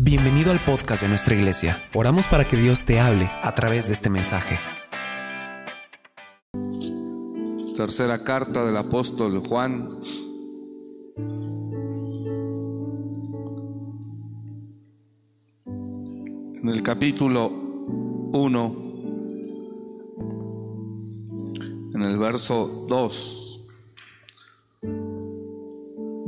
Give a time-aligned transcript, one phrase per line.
[0.00, 1.82] Bienvenido al podcast de nuestra iglesia.
[1.92, 4.56] Oramos para que Dios te hable a través de este mensaje.
[7.76, 9.88] Tercera carta del apóstol Juan.
[15.66, 18.76] En el capítulo 1,
[21.94, 23.64] en el verso 2.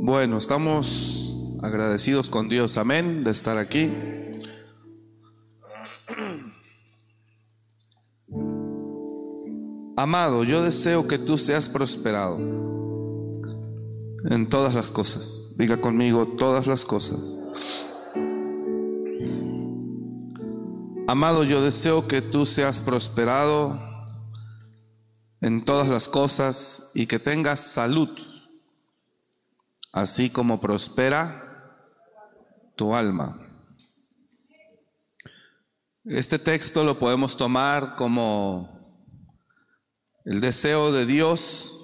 [0.01, 1.20] Bueno, estamos
[1.61, 3.91] agradecidos con Dios, amén, de estar aquí.
[9.95, 12.37] Amado, yo deseo que tú seas prosperado
[14.29, 15.53] en todas las cosas.
[15.57, 17.19] Diga conmigo todas las cosas.
[21.07, 23.79] Amado, yo deseo que tú seas prosperado
[25.41, 28.09] en todas las cosas y que tengas salud,
[29.91, 31.50] así como prospera
[32.81, 33.37] tu alma.
[36.03, 38.97] Este texto lo podemos tomar como
[40.25, 41.75] el deseo de Dios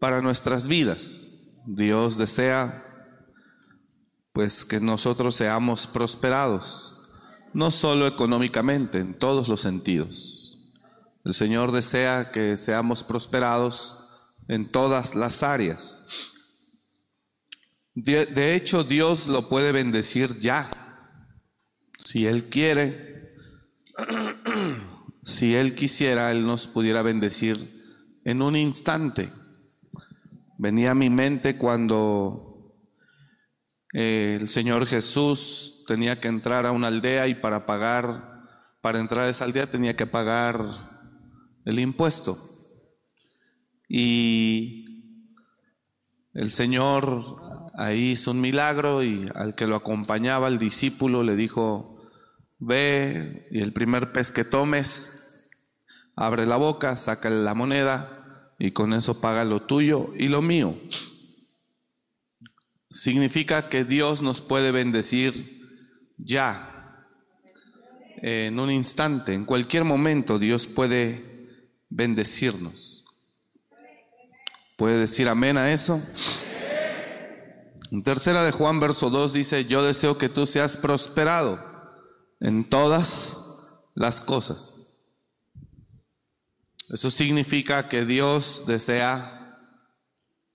[0.00, 1.34] para nuestras vidas.
[1.64, 2.84] Dios desea
[4.32, 7.00] pues que nosotros seamos prosperados,
[7.54, 10.58] no solo económicamente, en todos los sentidos.
[11.24, 13.96] El Señor desea que seamos prosperados
[14.48, 16.31] en todas las áreas.
[17.94, 20.68] De, hecho, Dios lo puede bendecir ya,
[21.98, 23.36] si Él quiere.
[25.24, 27.56] Si Él quisiera, Él nos pudiera bendecir
[28.24, 29.32] en un instante.
[30.58, 32.74] Venía a mi mente cuando
[33.94, 38.42] eh, el Señor Jesús tenía que entrar a una aldea y para pagar,
[38.80, 40.58] para entrar a esa aldea tenía que pagar
[41.64, 42.36] el impuesto.
[43.88, 45.14] Y
[46.34, 52.02] el Señor ahí hizo un milagro y al que lo acompañaba, el discípulo, le dijo,
[52.58, 55.20] ve y el primer pez que tomes,
[56.14, 60.78] abre la boca, saca la moneda y con eso paga lo tuyo y lo mío.
[62.90, 65.62] Significa que Dios nos puede bendecir
[66.18, 66.68] ya,
[68.22, 71.48] en un instante, en cualquier momento Dios puede
[71.88, 73.04] bendecirnos.
[74.76, 76.00] ¿Puede decir amén a eso?
[78.00, 81.62] Tercera de Juan, verso 2 dice, yo deseo que tú seas prosperado
[82.40, 83.60] en todas
[83.94, 84.80] las cosas.
[86.88, 89.58] Eso significa que Dios desea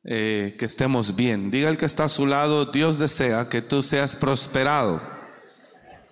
[0.03, 1.51] eh, que estemos bien.
[1.51, 4.99] Diga el que está a su lado, Dios desea que tú seas prosperado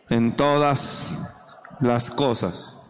[0.09, 1.27] en todas
[1.81, 2.81] las cosas.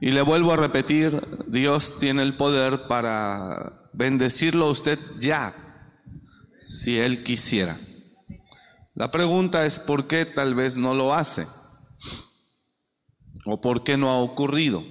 [0.00, 5.92] Y le vuelvo a repetir, Dios tiene el poder para bendecirlo a usted ya,
[6.60, 7.76] si Él quisiera.
[8.94, 11.48] La pregunta es por qué tal vez no lo hace
[13.44, 14.84] o por qué no ha ocurrido.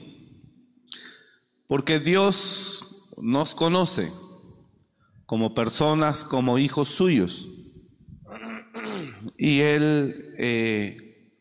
[1.67, 4.11] Porque Dios nos conoce
[5.25, 7.47] como personas, como hijos suyos.
[9.37, 11.31] Y Él, eh,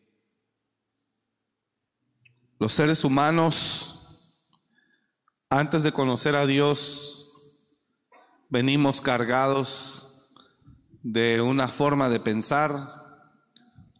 [2.59, 4.07] los seres humanos,
[5.49, 7.16] antes de conocer a Dios,
[8.49, 10.07] venimos cargados
[11.03, 13.31] de una forma de pensar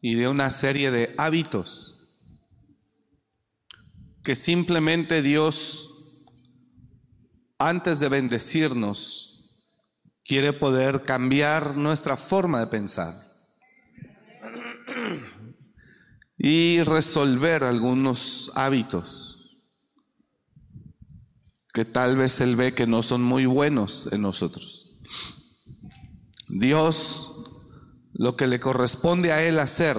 [0.01, 1.93] y de una serie de hábitos
[4.23, 5.89] que simplemente Dios,
[7.57, 9.53] antes de bendecirnos,
[10.25, 13.15] quiere poder cambiar nuestra forma de pensar
[16.37, 19.26] y resolver algunos hábitos
[21.77, 24.95] que tal vez Él ve que no son muy buenos en nosotros.
[26.47, 27.45] Dios
[28.13, 29.95] lo que le corresponde a Él hacer,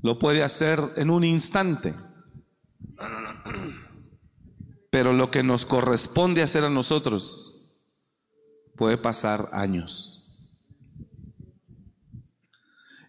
[0.00, 1.92] lo puede hacer en un instante.
[4.92, 7.74] Pero lo que nos corresponde hacer a nosotros
[8.76, 10.38] puede pasar años.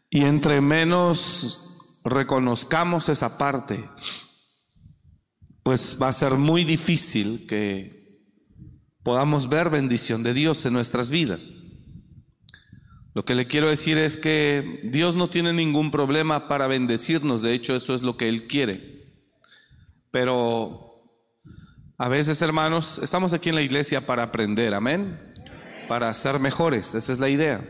[0.10, 1.64] Y entre menos
[2.04, 3.88] reconozcamos esa parte,
[5.64, 8.00] pues va a ser muy difícil que
[9.04, 11.68] podamos ver bendición de Dios en nuestras vidas.
[13.14, 17.54] Lo que le quiero decir es que Dios no tiene ningún problema para bendecirnos, de
[17.54, 19.14] hecho eso es lo que Él quiere.
[20.12, 20.90] Pero
[21.98, 25.20] a veces, hermanos, estamos aquí en la iglesia para aprender, amén,
[25.88, 27.68] para ser mejores, esa es la idea.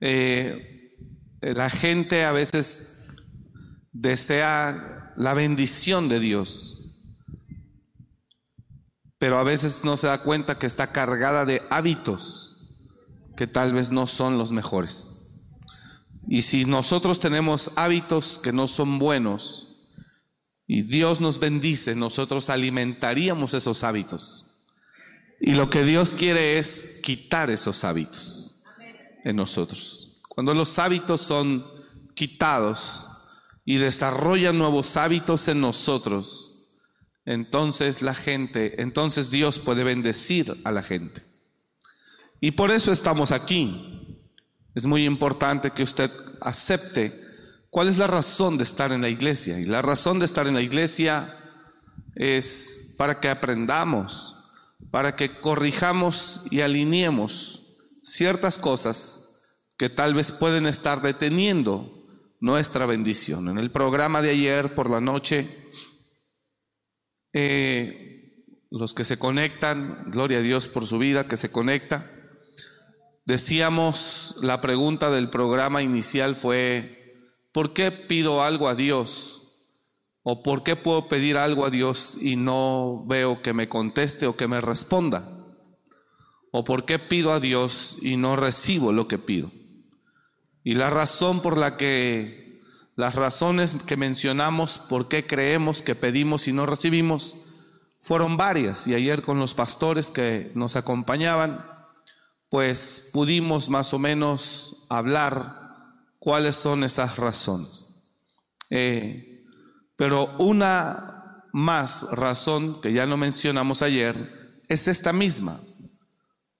[0.00, 0.94] Eh,
[1.42, 3.06] la gente a veces
[3.92, 6.94] desea la bendición de Dios,
[9.18, 12.56] pero a veces no se da cuenta que está cargada de hábitos
[13.36, 15.28] que tal vez no son los mejores.
[16.28, 19.76] Y si nosotros tenemos hábitos que no son buenos
[20.66, 24.46] y Dios nos bendice, nosotros alimentaríamos esos hábitos.
[25.40, 28.56] Y lo que Dios quiere es quitar esos hábitos
[29.24, 30.18] en nosotros.
[30.28, 31.64] Cuando los hábitos son
[32.14, 33.08] quitados
[33.66, 36.68] y desarrollan nuevos hábitos en nosotros,
[37.26, 41.24] entonces la gente, entonces Dios puede bendecir a la gente.
[42.40, 44.22] Y por eso estamos aquí.
[44.76, 46.10] Es muy importante que usted
[46.40, 47.20] acepte
[47.68, 49.58] cuál es la razón de estar en la iglesia.
[49.58, 51.36] Y la razón de estar en la iglesia
[52.14, 54.36] es para que aprendamos,
[54.92, 57.64] para que corrijamos y alineemos
[58.04, 59.40] ciertas cosas
[59.76, 61.95] que tal vez pueden estar deteniendo
[62.40, 63.48] nuestra bendición.
[63.48, 65.46] En el programa de ayer por la noche,
[67.32, 72.12] eh, los que se conectan, gloria a Dios por su vida que se conecta,
[73.26, 79.42] Decíamos, la pregunta del programa inicial fue, ¿por qué pido algo a Dios?
[80.22, 84.36] ¿O por qué puedo pedir algo a Dios y no veo que me conteste o
[84.36, 85.28] que me responda?
[86.52, 89.50] ¿O por qué pido a Dios y no recibo lo que pido?
[90.66, 92.60] Y la razón por la que,
[92.96, 97.36] las razones que mencionamos por qué creemos que pedimos y no recibimos,
[98.00, 98.88] fueron varias.
[98.88, 101.64] Y ayer con los pastores que nos acompañaban,
[102.48, 108.02] pues pudimos más o menos hablar cuáles son esas razones.
[108.68, 109.44] Eh,
[109.94, 115.60] pero una más razón que ya no mencionamos ayer es esta misma,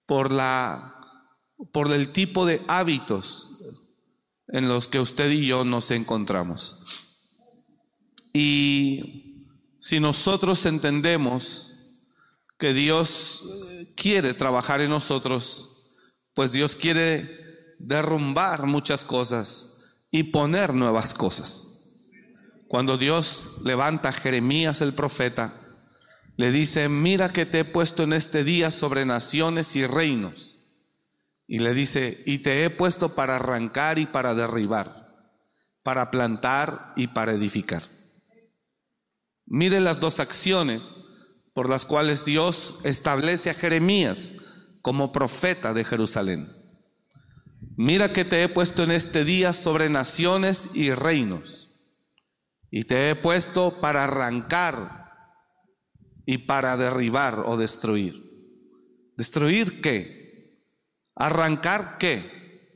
[0.05, 0.95] por, la,
[1.73, 3.56] por el tipo de hábitos
[4.49, 6.83] en los que usted y yo nos encontramos.
[8.33, 9.45] Y
[9.79, 11.73] si nosotros entendemos
[12.57, 13.43] que Dios
[13.95, 15.93] quiere trabajar en nosotros,
[16.33, 19.77] pues Dios quiere derrumbar muchas cosas
[20.11, 21.95] y poner nuevas cosas.
[22.67, 25.53] Cuando Dios levanta a Jeremías el profeta,
[26.35, 30.56] le dice, mira que te he puesto en este día sobre naciones y reinos.
[31.47, 35.15] Y le dice, y te he puesto para arrancar y para derribar,
[35.81, 37.83] para plantar y para edificar.
[39.45, 40.97] Mire las dos acciones
[41.53, 44.33] por las cuales Dios establece a Jeremías
[44.81, 46.53] como profeta de Jerusalén.
[47.77, 51.69] Mira que te he puesto en este día sobre naciones y reinos,
[52.69, 55.11] y te he puesto para arrancar
[56.25, 58.21] y para derribar o destruir.
[59.15, 60.16] ¿Destruir qué?
[61.17, 62.71] ¿Arrancar qué?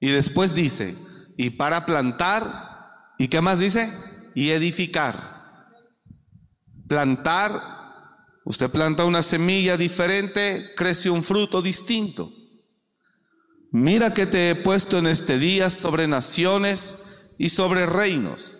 [0.00, 0.96] Y después dice,
[1.36, 2.44] y para plantar,
[3.18, 3.92] ¿y qué más dice?
[4.34, 5.66] Y edificar.
[6.88, 7.52] Plantar
[8.44, 12.30] Usted planta una semilla diferente, crece un fruto distinto.
[13.72, 17.02] Mira que te he puesto en este día sobre naciones
[17.38, 18.58] y sobre reinos.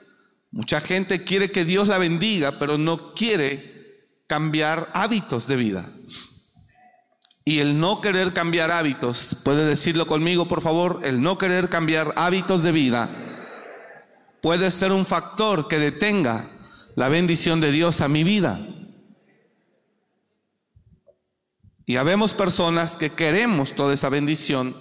[0.50, 5.92] Mucha gente quiere que Dios la bendiga, pero no quiere cambiar hábitos de vida.
[7.44, 12.12] Y el no querer cambiar hábitos, puede decirlo conmigo por favor, el no querer cambiar
[12.16, 13.24] hábitos de vida
[14.44, 16.50] puede ser un factor que detenga
[16.96, 18.60] la bendición de Dios a mi vida.
[21.86, 24.76] Y habemos personas que queremos toda esa bendición,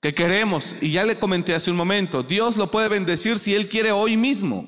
[0.00, 3.68] que queremos, y ya le comenté hace un momento, Dios lo puede bendecir si Él
[3.68, 4.66] quiere hoy mismo.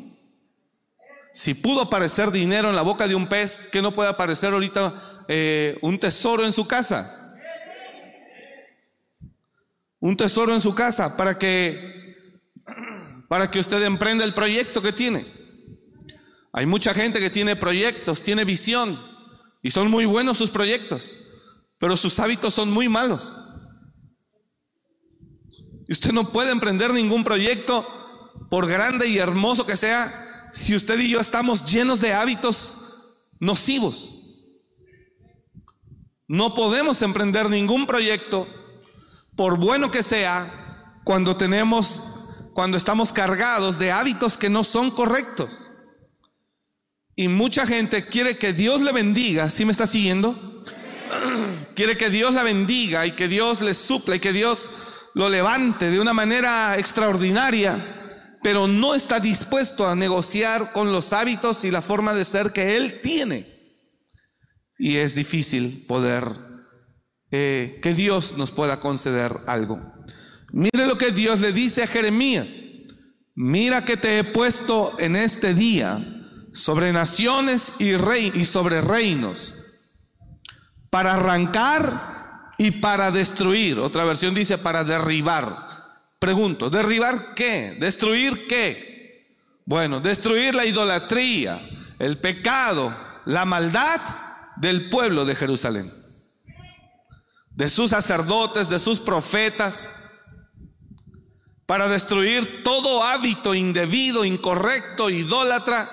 [1.33, 5.16] Si pudo aparecer dinero en la boca de un pez, ¿qué no puede aparecer ahorita
[5.29, 7.39] eh, un tesoro en su casa?
[9.99, 12.29] Un tesoro en su casa para que,
[13.29, 15.27] para que usted emprenda el proyecto que tiene.
[16.53, 18.99] Hay mucha gente que tiene proyectos, tiene visión,
[19.63, 21.19] y son muy buenos sus proyectos
[21.79, 23.35] pero sus hábitos son muy malos.
[25.89, 27.87] Y usted no puede emprender ningún proyecto,
[28.51, 32.77] por grande y hermoso que sea, si usted y yo estamos llenos de hábitos
[33.39, 34.15] nocivos.
[36.29, 38.49] No podemos emprender ningún proyecto,
[39.37, 42.03] por bueno que sea, cuando tenemos,
[42.53, 45.51] cuando estamos cargados de hábitos que no son correctos.
[47.15, 50.65] Y mucha gente quiere que Dios le bendiga, ¿sí me está siguiendo?
[51.75, 54.73] quiere que Dios la bendiga y que Dios le supla y que Dios
[55.15, 61.65] lo levante de una manera extraordinaria, pero no está dispuesto a negociar con los hábitos
[61.65, 63.56] y la forma de ser que Él tiene.
[64.79, 66.25] Y es difícil poder
[67.31, 69.81] eh, que Dios nos pueda conceder algo.
[70.53, 72.67] Mire lo que Dios le dice a Jeremías.
[73.35, 76.03] Mira que te he puesto en este día
[76.53, 79.55] sobre naciones y, rey, y sobre reinos
[80.89, 83.79] para arrancar y para destruir.
[83.79, 85.55] Otra versión dice para derribar.
[86.19, 87.77] Pregunto, ¿derribar qué?
[87.79, 89.37] ¿Destruir qué?
[89.67, 91.61] Bueno, destruir la idolatría,
[91.99, 92.95] el pecado,
[93.27, 94.01] la maldad
[94.57, 95.93] del pueblo de Jerusalén,
[97.51, 99.99] de sus sacerdotes, de sus profetas,
[101.67, 105.91] para destruir todo hábito indebido, incorrecto, idólatra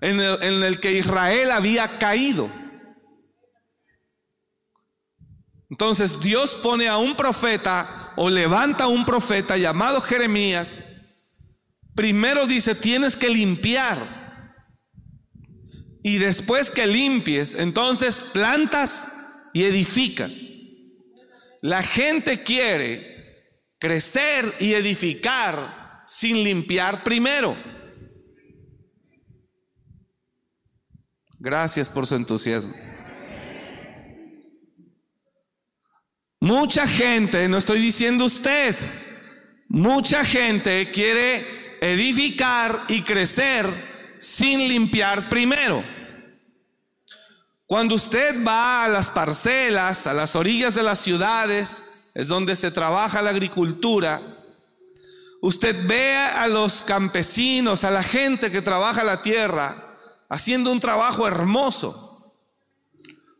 [0.00, 2.50] en el, en el que Israel había caído.
[5.70, 10.86] Entonces Dios pone a un profeta o levanta a un profeta llamado Jeremías.
[11.94, 13.96] Primero dice, tienes que limpiar.
[16.06, 19.10] Y después que limpies, entonces plantas
[19.52, 20.52] y edificas.
[21.60, 23.42] La gente quiere
[23.80, 27.56] crecer y edificar sin limpiar primero.
[31.40, 32.76] Gracias por su entusiasmo.
[36.38, 38.76] Mucha gente, no estoy diciendo usted,
[39.68, 41.44] mucha gente quiere
[41.80, 43.66] edificar y crecer
[44.20, 45.95] sin limpiar primero.
[47.66, 52.70] Cuando usted va a las parcelas, a las orillas de las ciudades, es donde se
[52.70, 54.22] trabaja la agricultura,
[55.42, 59.96] usted ve a los campesinos, a la gente que trabaja la tierra,
[60.28, 62.32] haciendo un trabajo hermoso,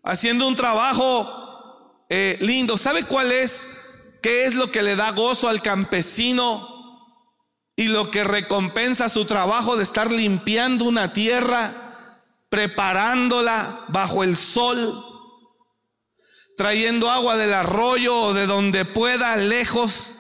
[0.02, 2.76] haciendo un trabajo eh, lindo.
[2.76, 3.68] ¿Sabe cuál es?
[4.22, 6.98] ¿Qué es lo que le da gozo al campesino
[7.76, 11.85] y lo que recompensa su trabajo de estar limpiando una tierra?
[12.56, 15.04] Preparándola bajo el sol,
[16.56, 20.14] trayendo agua del arroyo o de donde pueda, lejos,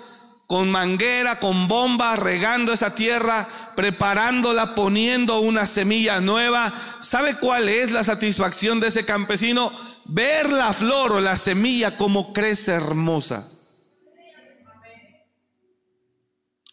[0.46, 6.74] con manguera, con bomba, regando esa tierra, preparándola, poniendo una semilla nueva.
[6.98, 9.72] ¿Sabe cuál es la satisfacción de ese campesino?
[10.04, 13.48] Ver la flor o la semilla como crece hermosa.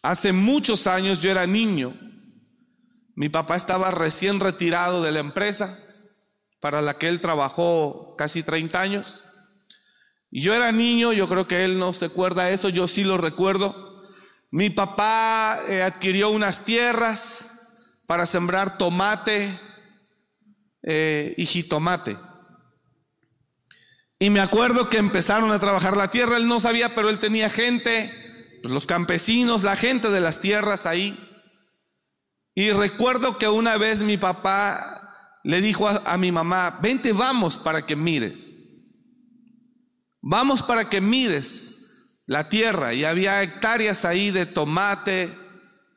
[0.02, 2.03] Hace muchos años yo era niño
[3.14, 5.78] mi papá estaba recién retirado de la empresa
[6.60, 9.24] para la que él trabajó casi 30 años.
[10.30, 13.04] Y yo era niño, yo creo que él no se acuerda de eso, yo sí
[13.04, 14.02] lo recuerdo.
[14.50, 17.54] Mi papá eh, adquirió unas tierras
[18.06, 19.58] para sembrar tomate
[20.82, 22.16] eh, y jitomate.
[24.18, 27.50] Y me acuerdo que empezaron a trabajar la tierra, él no sabía, pero él tenía
[27.50, 31.33] gente, pues, los campesinos, la gente de las tierras ahí.
[32.54, 37.84] Y recuerdo que una vez mi papá le dijo a, mi mamá, vente, vamos para
[37.84, 38.54] que mires.
[40.22, 41.74] Vamos para que mires
[42.26, 42.94] la tierra.
[42.94, 45.36] Y había hectáreas ahí de tomate.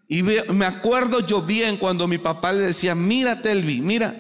[0.08, 4.16] Y me acuerdo yo bien cuando mi papá le decía, mira Telvi, mira,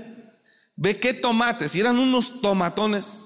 [0.76, 1.76] ve qué tomates.
[1.76, 3.26] Y eran unos tomatones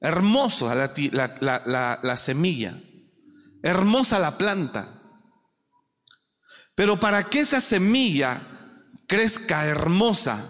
[0.00, 0.72] hermosos
[1.12, 2.80] la, la semilla,
[3.62, 4.97] hermosa la planta.
[6.78, 8.40] Pero para que esa semilla
[9.08, 10.48] crezca hermosa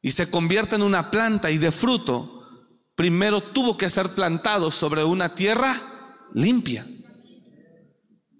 [0.00, 2.48] y se convierta en una planta y de fruto,
[2.94, 5.78] primero tuvo que ser plantado sobre una tierra
[6.32, 6.86] limpia.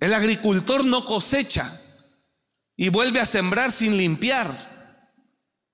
[0.00, 1.78] El agricultor no cosecha
[2.74, 4.50] y vuelve a sembrar sin limpiar.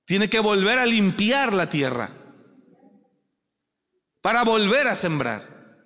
[0.04, 2.10] Tiene que volver a limpiar la tierra
[4.20, 5.78] para volver a sembrar.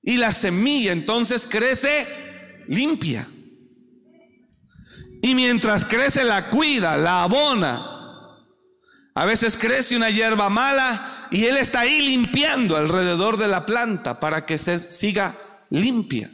[0.00, 3.28] Y la semilla entonces crece limpia.
[5.22, 7.96] Y mientras crece la cuida, la abona.
[9.14, 14.20] A veces crece una hierba mala y él está ahí limpiando alrededor de la planta
[14.20, 15.34] para que se siga
[15.70, 16.30] limpia.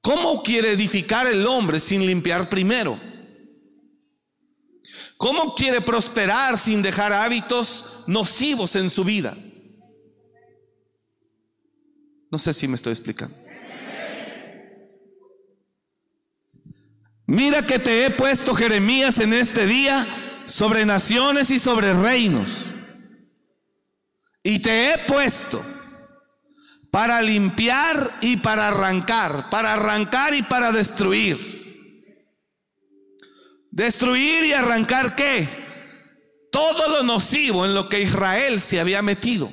[0.00, 2.98] ¿Cómo quiere edificar el hombre sin limpiar primero?
[5.18, 9.36] ¿Cómo quiere prosperar sin dejar hábitos nocivos en su vida?
[12.30, 13.36] No sé si me estoy explicando.
[17.30, 20.06] Mira que te he puesto, Jeremías, en este día
[20.46, 22.64] sobre naciones y sobre reinos.
[24.42, 25.62] Y te he puesto
[26.90, 32.16] para limpiar y para arrancar, para arrancar y para destruir.
[33.70, 35.50] Destruir y arrancar qué?
[36.50, 39.50] Todo lo nocivo en lo que Israel se había metido.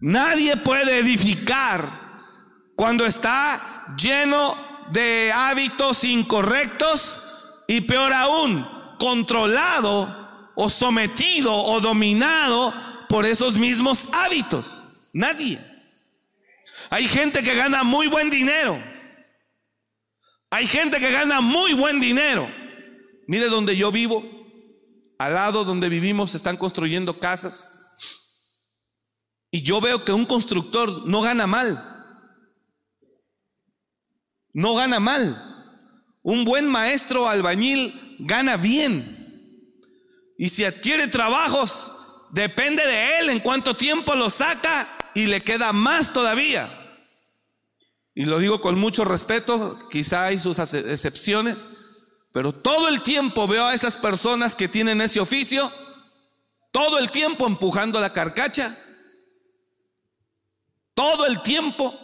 [0.00, 1.88] Nadie puede edificar
[2.74, 4.56] cuando está lleno
[4.92, 7.20] de hábitos incorrectos
[7.66, 8.66] y peor aún,
[8.98, 12.72] controlado o sometido o dominado
[13.08, 14.82] por esos mismos hábitos.
[15.12, 15.60] Nadie.
[16.90, 18.82] Hay gente que gana muy buen dinero.
[20.50, 22.48] Hay gente que gana muy buen dinero.
[23.26, 24.22] Mire donde yo vivo,
[25.18, 27.75] Al lado donde vivimos están construyendo casas.
[29.50, 31.96] Y yo veo que un constructor no gana mal.
[34.52, 35.82] No gana mal.
[36.22, 39.16] Un buen maestro albañil gana bien.
[40.38, 41.92] Y si adquiere trabajos,
[42.30, 46.68] depende de él en cuánto tiempo lo saca y le queda más todavía.
[48.14, 51.68] Y lo digo con mucho respeto, quizá hay sus excepciones,
[52.32, 55.70] pero todo el tiempo veo a esas personas que tienen ese oficio,
[56.72, 58.76] todo el tiempo empujando la carcacha,
[60.96, 61.94] todo el tiempo.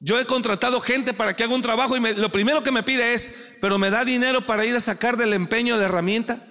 [0.00, 3.14] Yo he contratado gente para que haga un trabajo y lo primero que me pide
[3.14, 6.44] es, pero me da dinero para ir a sacar del empeño de herramienta.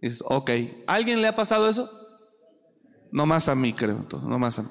[0.00, 0.50] Es, ok,
[0.86, 1.90] ¿alguien le ha pasado eso?
[3.12, 4.68] No más a mí, creo, no más a mí.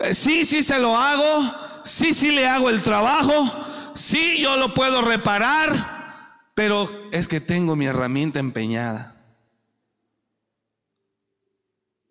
[0.00, 1.52] Eh, sí, sí se lo hago,
[1.84, 3.50] sí, sí le hago el trabajo,
[3.92, 9.15] sí, yo lo puedo reparar, pero es que tengo mi herramienta empeñada.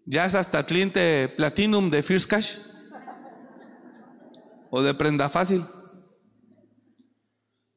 [0.06, 2.58] ¿Ya es hasta cliente Platinum de First Cash?
[4.70, 5.64] ¿O de prenda fácil?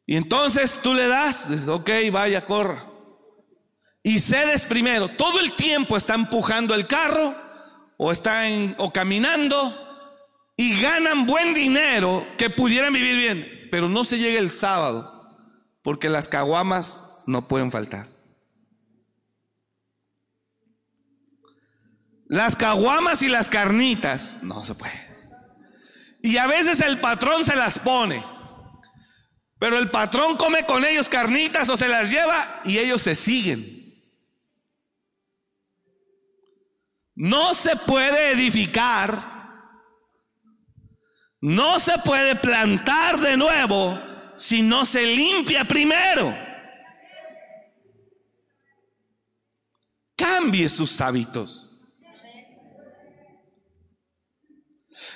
[0.07, 2.87] Y entonces tú le das, dices, ok, vaya, corra.
[4.03, 5.09] Y cedes primero.
[5.09, 7.35] Todo el tiempo está empujando el carro,
[7.97, 8.45] o está
[8.79, 9.75] o caminando,
[10.57, 15.37] y ganan buen dinero que pudieran vivir bien pero no se llega el sábado,
[15.83, 18.09] porque las caguamas no pueden faltar.
[22.29, 25.09] Las caguamas y las carnitas, no se puede.
[26.23, 28.25] Y a veces el patrón se las pone,
[29.59, 33.77] pero el patrón come con ellos carnitas o se las lleva y ellos se siguen.
[37.15, 39.39] No se puede edificar
[41.41, 43.99] no se puede plantar de nuevo
[44.37, 46.37] si no se limpia primero.
[50.17, 51.68] Cambie sus hábitos.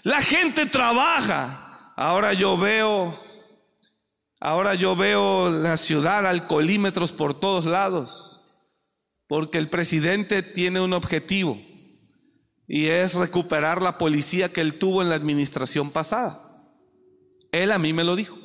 [0.02, 1.92] La gente trabaja.
[1.96, 3.18] Ahora yo veo,
[4.40, 8.42] ahora yo veo la ciudad alcoholímetros por todos lados,
[9.28, 11.60] porque el presidente tiene un objetivo
[12.66, 16.40] y es recuperar la policía que él tuvo en la administración pasada.
[17.52, 18.38] Él a mí me lo dijo.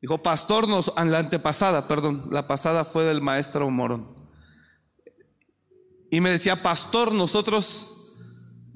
[0.00, 4.14] Dijo, pastor, nos, la antepasada, perdón, la pasada fue del maestro Morón.
[6.10, 7.95] Y me decía, pastor, nosotros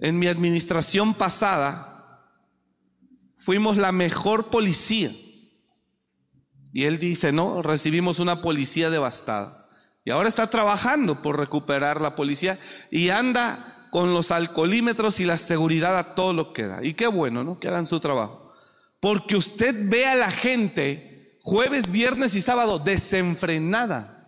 [0.00, 2.26] en mi administración pasada
[3.38, 5.12] fuimos la mejor policía.
[6.72, 9.68] Y él dice, no, recibimos una policía devastada.
[10.04, 12.58] Y ahora está trabajando por recuperar la policía
[12.90, 16.82] y anda con los alcoholímetros y la seguridad a todo lo que da.
[16.82, 17.58] Y qué bueno, ¿no?
[17.60, 18.52] Que hagan su trabajo.
[19.00, 24.19] Porque usted ve a la gente jueves, viernes y sábado desenfrenada.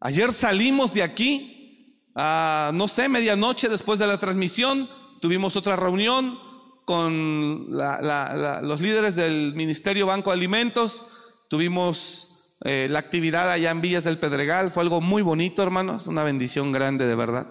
[0.00, 4.88] Ayer salimos de aquí a, no sé, medianoche después de la transmisión,
[5.20, 6.38] tuvimos otra reunión
[6.86, 11.04] con los líderes del Ministerio Banco de Alimentos,
[11.48, 16.24] tuvimos eh, la actividad allá en Villas del Pedregal fue algo muy bonito, hermanos, una
[16.24, 17.46] bendición grande de verdad.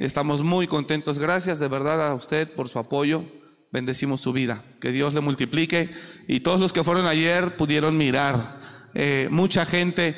[0.00, 1.18] Estamos muy contentos.
[1.18, 3.24] Gracias de verdad a usted por su apoyo.
[3.70, 4.62] Bendecimos su vida.
[4.80, 5.90] Que Dios le multiplique.
[6.26, 8.58] Y todos los que fueron ayer pudieron mirar.
[8.94, 10.16] Eh, mucha gente.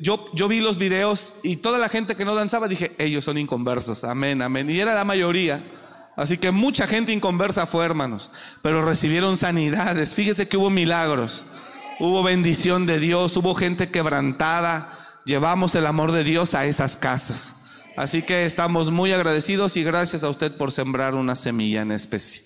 [0.00, 3.38] Yo, yo vi los videos y toda la gente que no danzaba dije, ellos son
[3.38, 4.04] inconversos.
[4.04, 4.70] Amén, amén.
[4.70, 5.64] Y era la mayoría.
[6.16, 8.30] Así que mucha gente inconversa fue, hermanos.
[8.62, 10.14] Pero recibieron sanidades.
[10.14, 11.44] Fíjese que hubo milagros
[11.98, 14.92] hubo bendición de Dios, hubo gente quebrantada,
[15.24, 17.56] llevamos el amor de Dios a esas casas.
[17.96, 22.42] Así que estamos muy agradecidos y gracias a usted por sembrar una semilla en especie.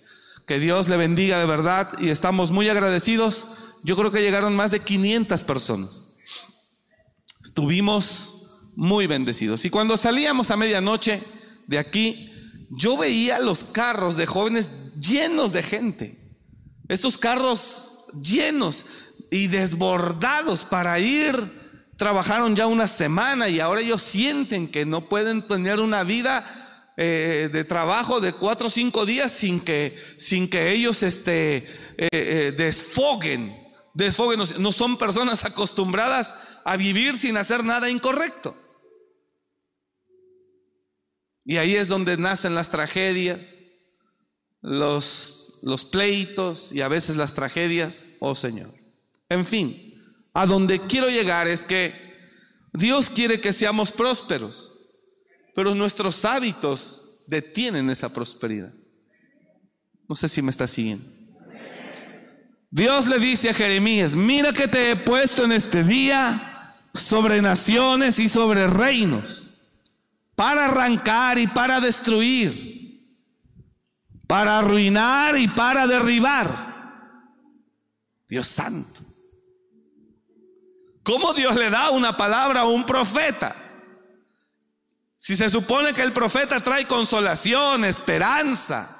[0.47, 3.49] Que Dios le bendiga de verdad y estamos muy agradecidos.
[3.83, 6.10] Yo creo que llegaron más de 500 personas.
[7.51, 9.65] Estuvimos muy bendecidos.
[9.65, 11.21] Y cuando salíamos a medianoche
[11.67, 12.31] de aquí,
[12.71, 16.33] yo veía los carros de jóvenes llenos de gente.
[16.87, 17.91] Esos carros
[18.23, 18.87] llenos
[19.33, 21.35] y desbordados para ir.
[21.97, 27.51] Trabajaron ya una semana y ahora ellos sienten que no pueden tener una vida eh,
[27.53, 31.67] de trabajo de cuatro o cinco días sin que, sin que ellos este,
[31.99, 33.60] eh, eh, desfoguen.
[33.95, 38.57] Desfoguen, no son personas acostumbradas a vivir sin hacer nada incorrecto.
[41.45, 43.65] Y ahí es donde nacen las tragedias,
[44.61, 48.73] los, los pleitos y a veces las tragedias, oh Señor.
[49.29, 49.95] En fin,
[50.33, 52.11] a donde quiero llegar es que
[52.73, 54.75] Dios quiere que seamos prósperos,
[55.55, 58.73] pero nuestros hábitos detienen esa prosperidad.
[60.09, 61.20] No sé si me está siguiendo.
[62.71, 68.19] Dios le dice a Jeremías, mira que te he puesto en este día sobre naciones
[68.21, 69.49] y sobre reinos,
[70.37, 73.05] para arrancar y para destruir,
[74.29, 76.71] para arruinar y para derribar.
[78.29, 79.01] Dios santo.
[81.03, 83.57] ¿Cómo Dios le da una palabra a un profeta?
[85.17, 88.97] Si se supone que el profeta trae consolación, esperanza.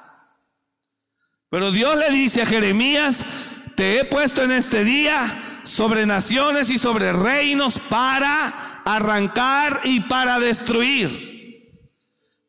[1.49, 3.25] Pero Dios le dice a Jeremías,
[3.75, 10.39] te he puesto en este día sobre naciones y sobre reinos para arrancar y para
[10.39, 11.79] destruir,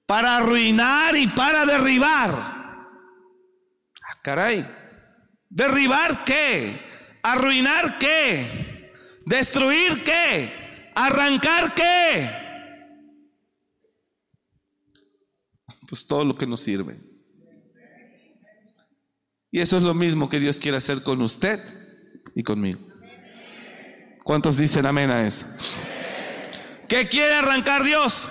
[0.06, 2.30] para arruinar y para derribar.
[2.30, 4.66] Ah, caray,
[5.48, 6.80] ¿derribar qué?
[7.22, 8.92] ¿Arruinar qué?
[9.24, 10.90] ¿Destruir qué?
[10.94, 12.30] ¿Arrancar qué?
[15.88, 17.11] Pues todo lo que nos sirve.
[19.52, 21.60] Y eso es lo mismo que Dios quiere hacer con usted
[22.34, 22.80] y conmigo.
[24.24, 25.46] ¿Cuántos dicen amén a eso?
[26.88, 28.28] ¿Qué quiere arrancar Dios?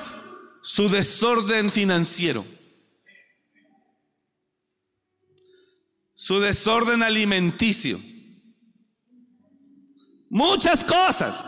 [0.64, 2.44] Su desorden financiero.
[6.14, 8.00] Su desorden alimenticio.
[10.28, 11.46] Muchas cosas.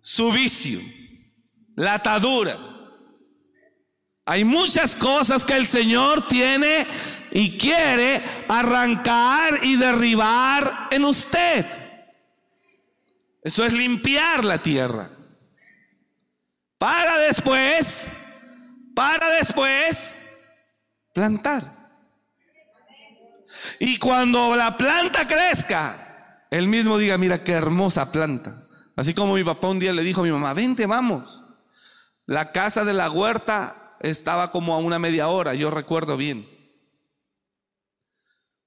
[0.00, 0.80] Su vicio.
[1.76, 2.58] La atadura.
[4.24, 6.86] Hay muchas cosas que el Señor tiene
[7.34, 11.66] y quiere arrancar y derribar en usted.
[13.42, 15.10] Eso es limpiar la tierra.
[16.78, 18.08] Para después,
[18.94, 20.16] para después
[21.12, 21.64] plantar.
[23.80, 28.68] Y cuando la planta crezca, él mismo diga, mira qué hermosa planta.
[28.94, 31.42] Así como mi papá un día le dijo a mi mamá, vente, vamos.
[32.26, 36.53] La casa de la huerta estaba como a una media hora, yo recuerdo bien.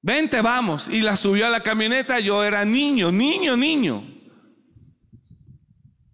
[0.07, 0.87] Vente, vamos.
[0.87, 2.21] Y la subió a la camioneta.
[2.21, 4.07] Yo era niño, niño, niño.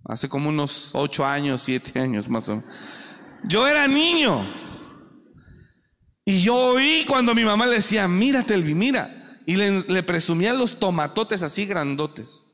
[0.04, 2.76] Hace como unos ocho años, siete años más o menos.
[3.44, 4.52] Yo era niño.
[6.26, 9.40] Y yo oí cuando mi mamá le decía, mírate, Elvi, mira.
[9.46, 12.52] Y le, le presumía los tomatotes así grandotes.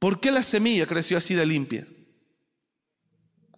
[0.00, 1.86] ¿Por qué la semilla creció así de limpia?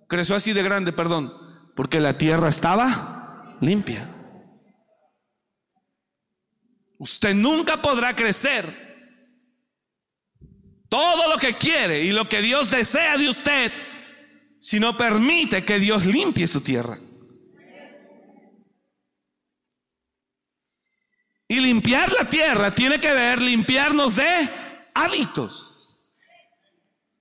[0.07, 1.33] Creció así de grande, perdón.
[1.75, 3.22] Porque la tierra estaba
[3.63, 4.13] limpia.
[6.99, 8.65] Usted nunca podrá crecer
[10.89, 13.73] todo lo que quiere y lo que Dios desea de usted
[14.61, 16.99] si no permite que Dios limpie su tierra.
[21.49, 24.49] Y limpiar la tierra tiene que ver limpiarnos de
[24.95, 25.99] hábitos,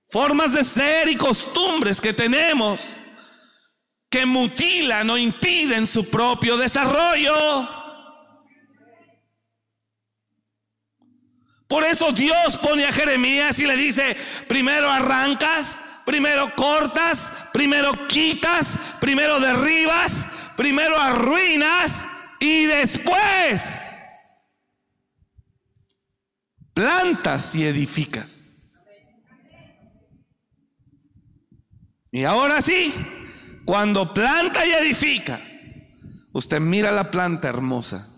[0.06, 2.80] formas de ser y costumbres que tenemos
[4.12, 7.34] que mutilan o impiden su propio desarrollo.
[11.66, 14.14] Por eso Dios pone a Jeremías y le dice,
[14.46, 22.04] primero arrancas, primero cortas, primero quitas, primero derribas, primero arruinas
[22.38, 23.80] y después
[26.74, 28.50] plantas y edificas.
[32.10, 32.92] Y ahora sí,
[33.64, 35.40] cuando planta y edifica,
[36.32, 38.08] usted mira la planta hermosa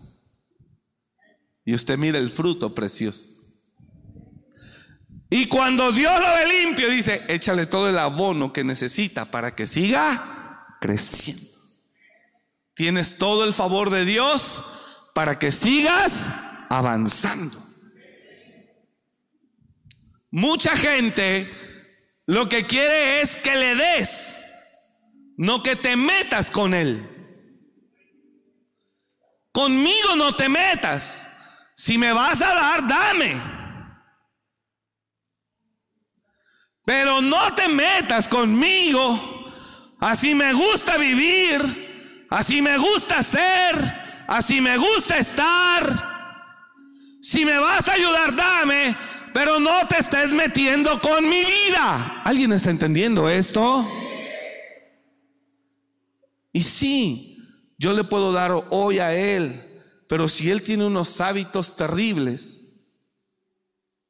[1.65, 3.31] y usted mira el fruto precioso.
[5.31, 9.67] Y cuando Dios lo ve limpio, dice, échale todo el abono que necesita para que
[9.67, 11.43] siga creciendo.
[12.75, 14.65] Tienes todo el favor de Dios
[15.15, 16.35] para que sigas
[16.71, 17.61] avanzando.
[20.31, 21.51] Mucha gente
[22.27, 24.44] lo que quiere es que le des
[25.37, 27.11] no que te metas con Él.
[29.53, 31.31] Conmigo no te metas.
[31.77, 33.41] Si me vas a dar, dame.
[36.85, 39.53] Pero no te metas conmigo.
[40.01, 42.27] Así me gusta vivir.
[42.31, 43.77] Así me gusta ser.
[44.27, 46.15] Así me gusta estar.
[47.21, 48.97] Si me vas a ayudar, dame.
[49.33, 52.23] Pero no te estés metiendo con mi vida.
[52.25, 53.89] ¿Alguien está entendiendo esto?
[56.55, 57.37] Y sí,
[57.77, 62.87] yo le puedo dar hoy a él, pero si él tiene unos hábitos terribles,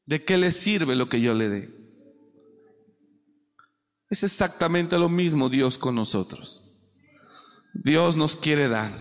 [0.05, 1.75] ¿de qué le sirve lo que yo le dé?
[4.11, 6.71] Es exactamente lo mismo Dios con nosotros.
[7.73, 8.93] Dios nos quiere dar.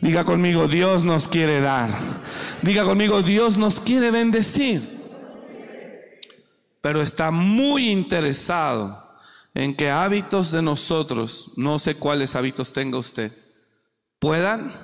[0.00, 2.22] Diga conmigo, Dios nos quiere dar.
[2.62, 5.02] Diga conmigo, Dios nos quiere bendecir.
[6.80, 9.03] Pero está muy interesado
[9.54, 13.32] en que hábitos de nosotros, no sé cuáles hábitos tenga usted,
[14.18, 14.74] puedan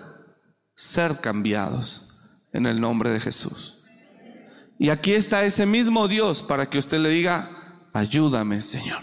[0.75, 2.09] ser cambiados
[2.53, 3.79] en el nombre de Jesús.
[4.79, 7.51] Y aquí está ese mismo Dios para que usted le diga,
[7.93, 9.03] ayúdame Señor.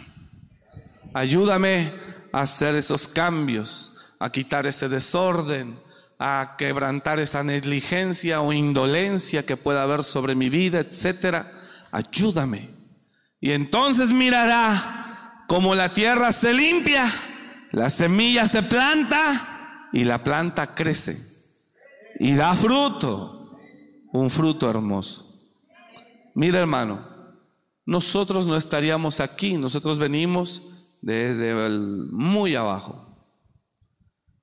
[1.13, 1.93] Ayúdame
[2.31, 5.79] a hacer esos cambios, a quitar ese desorden,
[6.17, 11.51] a quebrantar esa negligencia o indolencia que pueda haber sobre mi vida, etcétera.
[11.91, 12.69] Ayúdame.
[13.39, 14.96] Y entonces mirará
[15.47, 17.11] como la tierra se limpia,
[17.71, 21.27] la semilla se planta y la planta crece
[22.19, 23.57] y da fruto,
[24.11, 25.23] un fruto hermoso.
[26.35, 27.07] Mira hermano,
[27.85, 30.63] nosotros no estaríamos aquí, nosotros venimos
[31.01, 33.03] desde el muy abajo.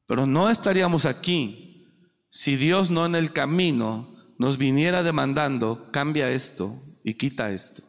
[0.07, 1.87] Pero no estaríamos aquí
[2.29, 7.83] si Dios no en el camino nos viniera demandando, cambia esto y quita esto.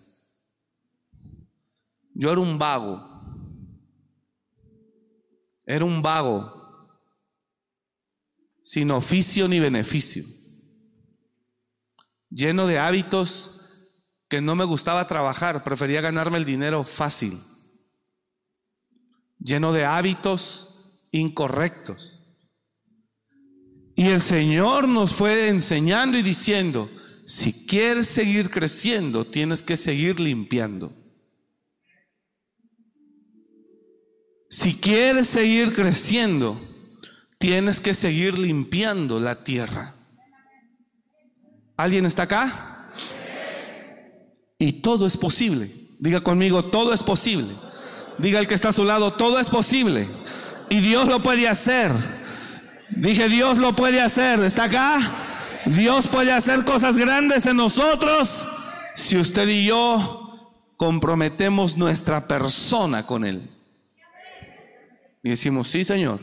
[2.15, 3.12] Yo era un vago.
[5.67, 6.56] Era un vago
[8.63, 10.25] sin oficio ni beneficio.
[12.30, 13.62] Lleno de hábitos
[14.28, 17.39] que no me gustaba trabajar, prefería ganarme el dinero fácil.
[19.38, 22.23] Lleno de hábitos incorrectos.
[23.95, 26.89] Y el Señor nos fue enseñando y diciendo,
[27.25, 31.05] si quieres seguir creciendo, tienes que seguir limpiando.
[34.56, 36.58] Si quieres seguir creciendo,
[37.38, 39.96] tienes que seguir limpiando la tierra.
[41.76, 42.89] ¿Alguien está acá?
[44.58, 45.70] Y todo es posible.
[46.00, 47.54] Diga conmigo, todo es posible.
[48.18, 50.08] Diga el que está a su lado, todo es posible.
[50.70, 51.91] Y Dios lo puede hacer.
[52.91, 54.39] Dije, Dios lo puede hacer.
[54.39, 55.63] ¿Está acá?
[55.65, 58.48] Dios puede hacer cosas grandes en nosotros
[58.94, 63.55] si usted y yo comprometemos nuestra persona con Él.
[65.26, 66.20] Y decimos, sí, Señor.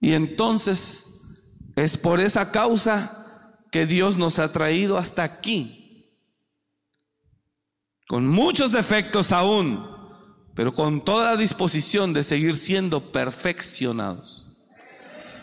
[0.00, 1.20] Y entonces
[1.74, 6.14] es por esa causa que Dios nos ha traído hasta aquí.
[8.06, 9.84] Con muchos defectos aún,
[10.54, 14.46] pero con toda la disposición de seguir siendo perfeccionados.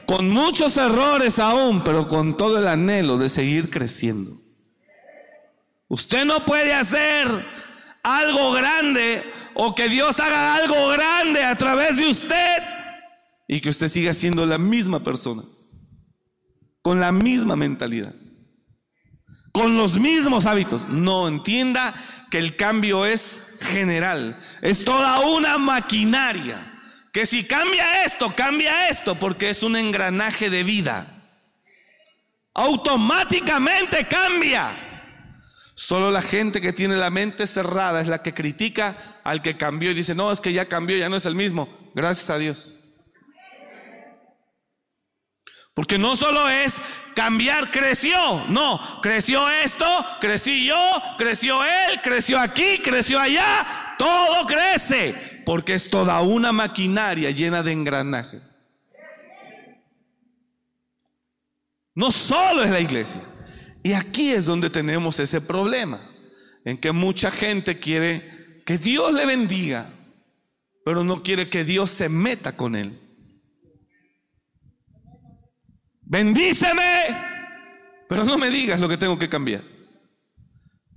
[0.06, 4.32] Con muchos errores aún, pero con todo el anhelo de seguir creciendo.
[5.90, 7.28] Usted no puede hacer
[8.02, 9.26] algo grande
[9.60, 12.64] o que Dios haga algo grande a través de usted
[13.48, 15.44] y que usted siga siendo la misma persona,
[16.84, 18.14] con la misma mentalidad,
[19.52, 20.88] con los mismos hábitos.
[20.88, 21.96] No entienda
[22.30, 26.74] que el cambio es general, es toda una maquinaria.
[27.12, 31.08] Que si cambia esto, cambia esto, porque es un engranaje de vida.
[32.54, 34.87] Automáticamente cambia.
[35.80, 39.92] Solo la gente que tiene la mente cerrada es la que critica al que cambió
[39.92, 41.70] y dice, no, es que ya cambió, ya no es el mismo.
[41.94, 42.72] Gracias a Dios.
[45.76, 46.82] Porque no solo es
[47.14, 48.44] cambiar, creció.
[48.50, 49.86] No, creció esto,
[50.20, 50.76] crecí yo,
[51.16, 53.96] creció él, creció aquí, creció allá.
[54.00, 55.44] Todo crece.
[55.46, 58.42] Porque es toda una maquinaria llena de engranajes.
[61.94, 63.22] No solo es la iglesia.
[63.88, 66.02] Y aquí es donde tenemos ese problema.
[66.66, 69.90] En que mucha gente quiere que Dios le bendiga.
[70.84, 73.00] Pero no quiere que Dios se meta con él.
[76.02, 77.16] Bendíceme,
[78.10, 79.64] pero no me digas lo que tengo que cambiar.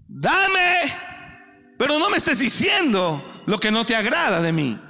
[0.08, 0.92] Dame,
[1.78, 4.80] pero no me estés diciendo lo que no te agrada de mí.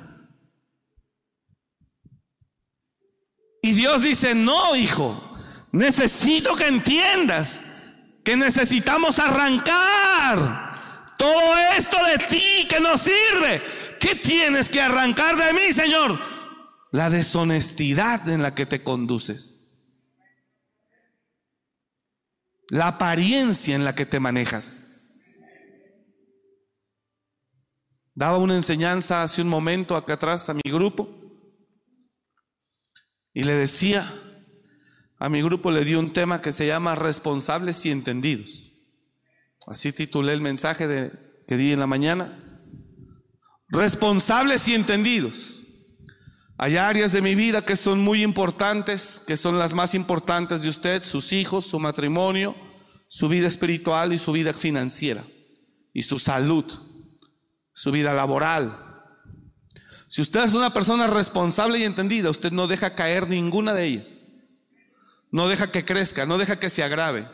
[3.61, 5.37] Y Dios dice, no, hijo,
[5.71, 7.67] necesito que entiendas
[8.25, 13.63] que necesitamos arrancar todo esto de ti que no sirve.
[13.99, 16.19] ¿Qué tienes que arrancar de mí, Señor?
[16.93, 19.61] La deshonestidad en la que te conduces.
[22.71, 24.87] la apariencia en la que te manejas.
[28.15, 31.09] Daba una enseñanza hace un momento acá atrás a mi grupo
[33.33, 34.11] y le decía,
[35.21, 38.73] a mi grupo le dio un tema que se llama responsables y entendidos.
[39.67, 41.13] Así titulé el mensaje
[41.47, 42.43] que di en la mañana.
[43.69, 45.61] Responsables y entendidos.
[46.57, 50.71] Hay áreas de mi vida que son muy importantes, que son las más importantes de
[50.71, 52.57] usted, sus hijos, su matrimonio,
[53.07, 55.23] su vida espiritual y su vida financiera,
[55.93, 56.65] y su salud,
[57.75, 59.05] su vida laboral.
[60.09, 64.21] Si usted es una persona responsable y entendida, usted no deja caer ninguna de ellas.
[65.31, 67.29] No deja que crezca, no deja que se agrave.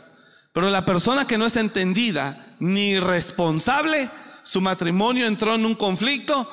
[0.53, 4.09] Pero la persona que no es entendida ni responsable,
[4.43, 6.49] su matrimonio entró en un conflicto,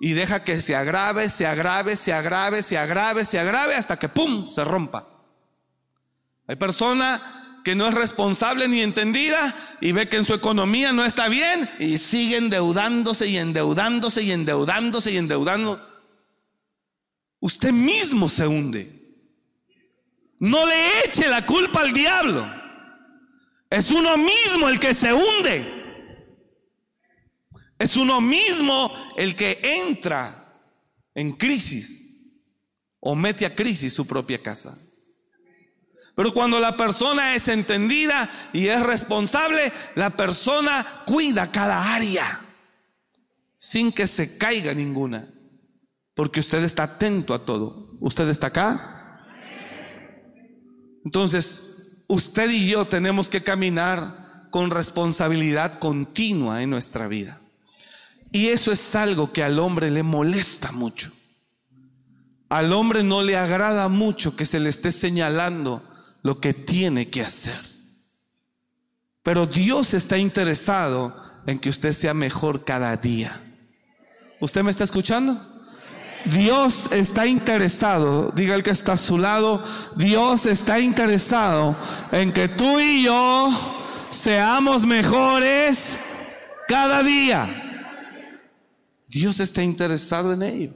[0.00, 4.08] y deja que se agrave, se agrave, se agrave, se agrave, se agrave hasta que
[4.08, 4.46] ¡pum!
[4.48, 5.08] se rompa.
[6.46, 11.04] Hay persona que no es responsable ni entendida y ve que en su economía no
[11.04, 15.84] está bien y sigue endeudándose y endeudándose y endeudándose y endeudando.
[17.40, 18.97] Usted mismo se hunde.
[20.40, 22.50] No le eche la culpa al diablo.
[23.70, 25.78] Es uno mismo el que se hunde.
[27.78, 30.60] Es uno mismo el que entra
[31.14, 32.06] en crisis
[33.00, 34.78] o mete a crisis su propia casa.
[36.16, 42.40] Pero cuando la persona es entendida y es responsable, la persona cuida cada área
[43.56, 45.32] sin que se caiga ninguna.
[46.14, 47.96] Porque usted está atento a todo.
[48.00, 48.97] ¿Usted está acá?
[51.08, 57.40] Entonces, usted y yo tenemos que caminar con responsabilidad continua en nuestra vida.
[58.30, 61.10] Y eso es algo que al hombre le molesta mucho.
[62.50, 65.82] Al hombre no le agrada mucho que se le esté señalando
[66.22, 67.58] lo que tiene que hacer.
[69.22, 71.16] Pero Dios está interesado
[71.46, 73.40] en que usted sea mejor cada día.
[74.40, 75.57] ¿Usted me está escuchando?
[76.26, 79.64] Dios está interesado, diga el que está a su lado,
[79.96, 81.76] Dios está interesado
[82.12, 83.50] en que tú y yo
[84.10, 85.98] seamos mejores
[86.66, 87.64] cada día.
[89.06, 90.74] Dios está interesado en ello.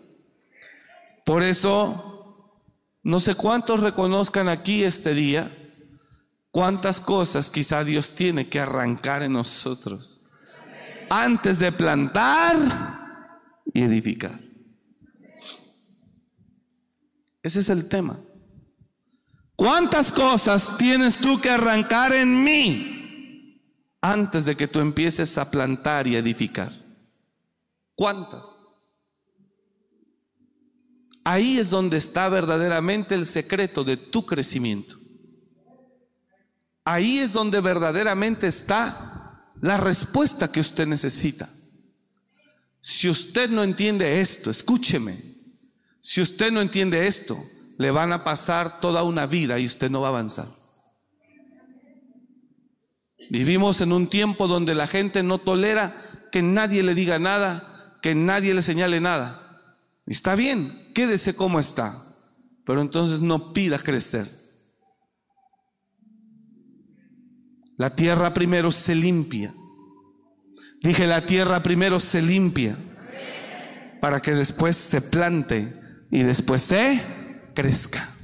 [1.25, 2.59] Por eso,
[3.03, 5.51] no sé cuántos reconozcan aquí este día
[6.53, 10.21] cuántas cosas quizá Dios tiene que arrancar en nosotros
[11.11, 12.57] antes de plantar
[13.75, 14.39] y edificar.
[17.43, 18.19] Ese es el tema.
[19.57, 23.61] ¿Cuántas cosas tienes tú que arrancar en mí
[24.01, 26.73] antes de que tú empieces a plantar y edificar?
[27.95, 28.67] ¿Cuántas?
[31.25, 34.97] Ahí es donde está verdaderamente el secreto de tu crecimiento.
[36.85, 41.49] Ahí es donde verdaderamente está la respuesta que usted necesita.
[42.81, 45.32] Si usted no entiende esto, escúcheme,
[46.03, 47.39] si usted no entiende esto,
[47.79, 50.49] le van a pasar toda una vida y usted no va a avanzar.
[53.31, 55.97] Vivimos en un tiempo donde la gente no tolera
[56.33, 59.63] que nadie le diga nada, que nadie le señale nada.
[60.05, 62.05] Está bien, quédese como está,
[62.67, 64.29] pero entonces no pida crecer.
[67.77, 69.55] La tierra primero se limpia.
[70.83, 72.77] Dije, la tierra primero se limpia
[74.01, 75.81] para que después se plante
[76.13, 77.03] y después se
[77.55, 78.15] crezca.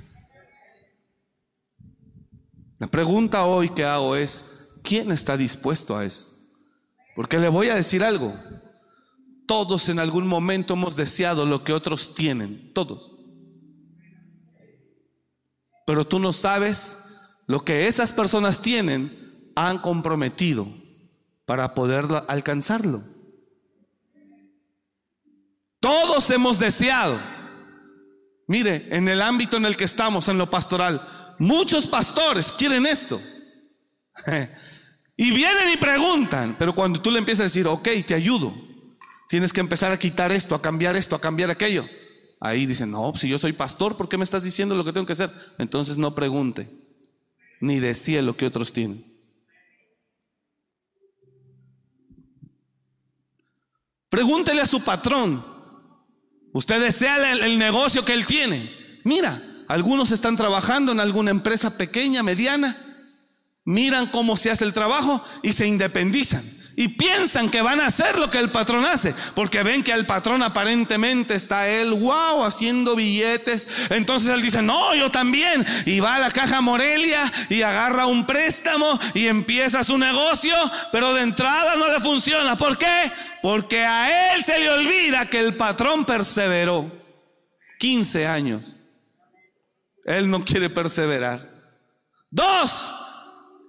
[2.79, 6.29] La pregunta hoy que hago es, ¿quién está dispuesto a eso?
[7.16, 8.38] Porque le voy a decir algo.
[9.46, 13.11] Todos en algún momento hemos deseado lo que otros tienen, todos.
[15.87, 16.98] Pero tú no sabes
[17.46, 20.68] lo que esas personas tienen, han comprometido
[21.46, 23.03] para poder alcanzarlo.
[25.81, 27.38] Todos hemos deseado.
[28.49, 31.07] Mire, en el ámbito en el que estamos, en lo pastoral,
[31.39, 33.21] muchos pastores quieren esto.
[35.17, 38.69] y vienen y preguntan, pero cuando tú le empiezas a decir, ok, te ayudo,
[39.29, 41.87] Tienes que empezar a quitar esto, a cambiar esto, a cambiar aquello.
[42.41, 45.07] Ahí dicen, no, si yo soy pastor, ¿por qué me estás diciendo lo que tengo
[45.07, 45.31] que hacer?
[45.59, 46.71] Entonces no pregunte,
[47.61, 49.05] ni decía lo que otros tienen.
[54.09, 55.58] Pregúntele a su patrón.
[56.59, 58.68] Usted desea el, el, negocio que él tiene.
[59.05, 62.77] Mira, algunos están trabajando en alguna empresa pequeña, mediana.
[63.64, 66.42] Miran cómo se hace el trabajo y se independizan
[66.79, 70.07] y piensan que van a hacer lo que el patrón hace, porque ven que el
[70.07, 73.67] patrón aparentemente está él, wow, haciendo billetes.
[73.91, 75.67] Entonces él dice, no, yo también.
[75.87, 80.55] Y va a la caja Morelia y agarra un préstamo y empieza su negocio,
[80.93, 82.57] pero de entrada no le funciona.
[82.57, 83.11] ¿Por qué?
[83.43, 86.93] Porque a él se le olvida que el patrón perseveró
[87.81, 88.77] 15 años.
[90.05, 91.44] Él no quiere perseverar.
[92.31, 92.94] Dos,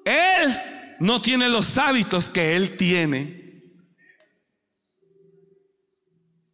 [0.05, 0.68] él
[0.99, 3.39] no tiene los hábitos que él tiene.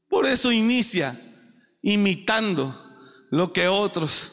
[0.08, 1.20] Por eso inicia
[1.82, 2.82] imitando
[3.32, 4.32] lo que otros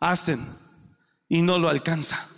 [0.00, 0.44] hacen
[1.28, 2.28] y no lo alcanza.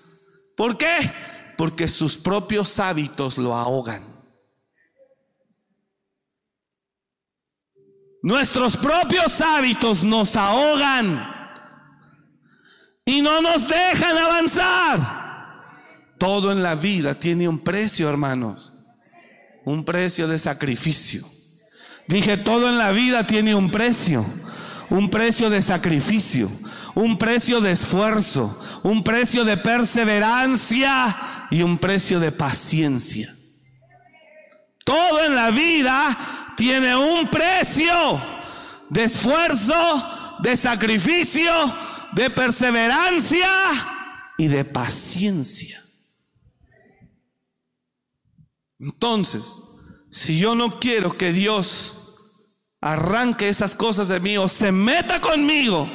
[0.56, 1.10] ¿Por qué?
[1.56, 4.12] Porque sus propios hábitos lo ahogan.
[8.22, 11.32] Nuestros propios hábitos nos ahogan
[13.04, 15.21] y no nos dejan avanzar.
[16.22, 18.72] Todo en la vida tiene un precio, hermanos.
[19.64, 21.26] Un precio de sacrificio.
[22.06, 24.24] Dije, todo en la vida tiene un precio.
[24.88, 26.48] Un precio de sacrificio.
[26.94, 33.34] un precio de esfuerzo, un precio de perseverancia y un precio de paciencia.
[34.84, 38.22] Todo en la vida tiene un precio
[38.90, 41.52] de esfuerzo, de sacrificio,
[42.12, 43.48] de perseverancia
[44.38, 45.81] y de paciencia.
[48.82, 49.62] Entonces,
[50.10, 51.96] si yo no quiero que Dios
[52.80, 55.88] arranque esas cosas de mí o se meta conmigo,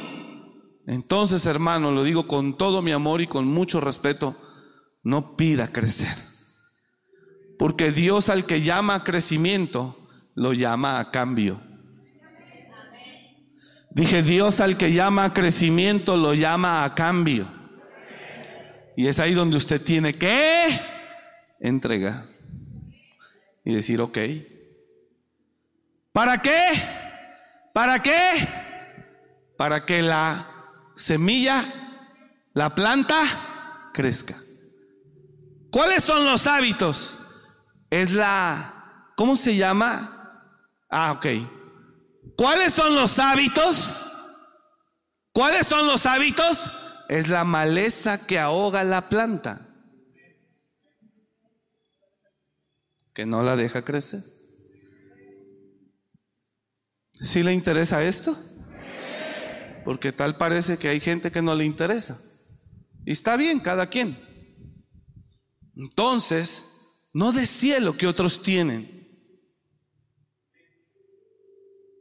[0.86, 4.36] entonces hermano, lo digo con todo mi amor y con mucho respeto,
[5.02, 6.16] no pida crecer.
[7.58, 11.60] Porque Dios al que llama a crecimiento, lo llama a cambio.
[13.90, 17.50] Dije, Dios al que llama a crecimiento, lo llama a cambio.
[18.96, 20.80] Y es ahí donde usted tiene que
[21.60, 22.37] entregar
[23.68, 24.16] y decir, ok.
[26.10, 26.70] ¿Para qué?
[27.74, 28.48] ¿Para qué?
[29.58, 31.66] Para que la semilla,
[32.54, 33.24] la planta,
[33.92, 34.36] crezca.
[35.70, 37.18] ¿Cuáles son los hábitos?
[37.90, 40.48] Es la, ¿cómo se llama?
[40.88, 41.26] Ah, ok.
[42.38, 43.94] ¿Cuáles son los hábitos?
[45.30, 46.72] ¿Cuáles son los hábitos?
[47.10, 49.67] Es la maleza que ahoga la planta.
[53.18, 54.22] Que no la deja crecer.
[57.14, 58.38] ¿Sí le interesa esto?
[59.84, 62.22] Porque tal parece que hay gente que no le interesa.
[63.04, 64.16] Y está bien, cada quien.
[65.74, 66.68] Entonces,
[67.12, 69.10] no desee lo que otros tienen.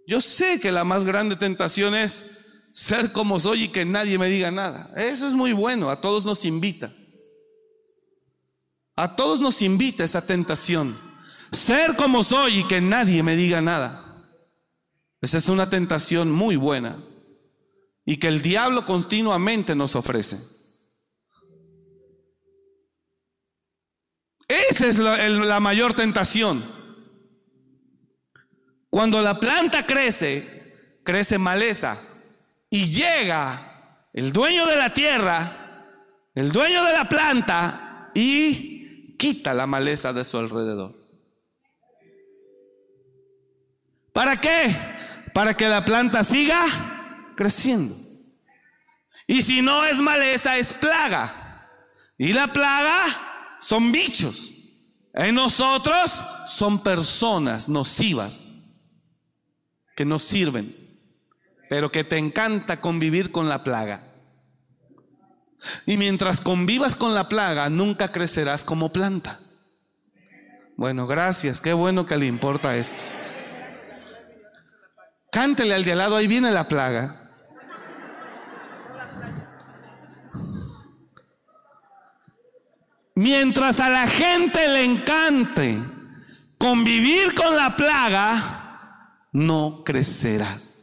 [0.05, 2.29] Yo sé que la más grande tentación es
[2.73, 4.93] ser como soy y que nadie me diga nada.
[4.95, 6.95] Eso es muy bueno, a todos nos invita.
[8.95, 11.06] A todos nos invita esa tentación.
[11.51, 14.03] Ser como soy y que nadie me diga nada.
[15.21, 16.97] Esa es una tentación muy buena
[18.05, 20.39] y que el diablo continuamente nos ofrece.
[24.47, 26.63] Esa es la, mayor tentación.
[28.89, 32.01] Cuando la planta crece, crece maleza
[32.69, 35.85] y llega el dueño de la tierra,
[36.33, 40.96] el dueño de la planta y quita la maleza de su alrededor.
[44.17, 44.75] ¿Para qué?
[45.31, 46.65] Para que la planta siga
[47.35, 47.95] creciendo.
[49.27, 51.69] Y si no es maleza, es plaga.
[52.17, 52.97] Y la plaga
[53.59, 54.53] son bichos.
[55.13, 58.57] En nosotros son personas nocivas
[59.95, 60.75] que nos sirven,
[61.69, 64.01] pero que te encanta convivir con la plaga.
[65.85, 69.39] Y mientras convivas con la plaga, nunca crecerás como planta.
[70.75, 73.03] Bueno, gracias, qué bueno que le importa esto.
[75.37, 77.29] Cántele al de al lado, ahí viene la plaga.
[83.13, 85.79] Mientras a la gente le encante
[86.57, 90.79] convivir con la plaga, no crecerás.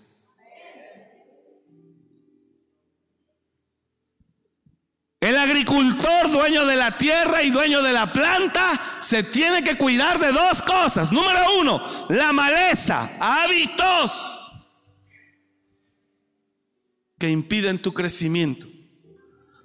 [5.18, 10.20] El agricultor, dueño de la tierra y dueño de la planta, se tiene que cuidar
[10.20, 11.10] de dos cosas.
[11.10, 14.42] Número uno, la maleza, hábitos
[17.24, 18.66] que impiden tu crecimiento.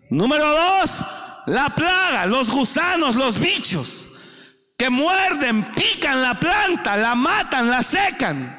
[0.09, 1.03] Número dos,
[1.45, 4.11] la plaga, los gusanos, los bichos
[4.77, 8.57] que muerden, pican la planta, la matan, la secan,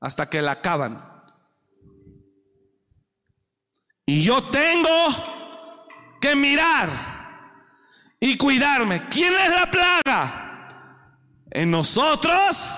[0.00, 0.98] hasta que la acaban.
[4.04, 4.90] Y yo tengo
[6.20, 6.88] que mirar
[8.18, 9.06] y cuidarme.
[9.08, 11.38] ¿Quién es la plaga?
[11.52, 12.76] En nosotros,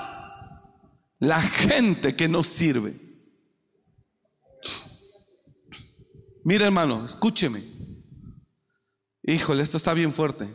[1.18, 3.07] la gente que nos sirve.
[6.48, 7.62] Mira hermano, escúcheme.
[9.22, 10.48] Híjole, esto está bien fuerte.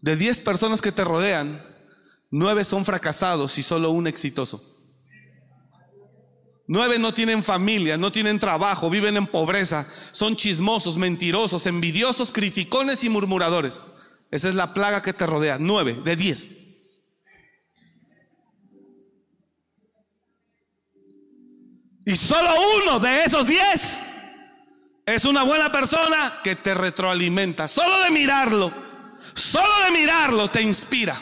[0.00, 1.62] De 10 personas que te rodean,
[2.30, 4.74] 9 son fracasados y solo un exitoso.
[6.66, 13.04] Nueve no tienen familia, no tienen trabajo, viven en pobreza, son chismosos, mentirosos, envidiosos, criticones
[13.04, 13.88] y murmuradores.
[14.30, 15.58] Esa es la plaga que te rodea.
[15.60, 16.56] Nueve de diez.
[22.06, 22.48] Y solo
[22.82, 23.98] uno de esos diez
[25.06, 27.68] es una buena persona que te retroalimenta.
[27.68, 28.74] Solo de mirarlo,
[29.34, 31.16] solo de mirarlo te inspira.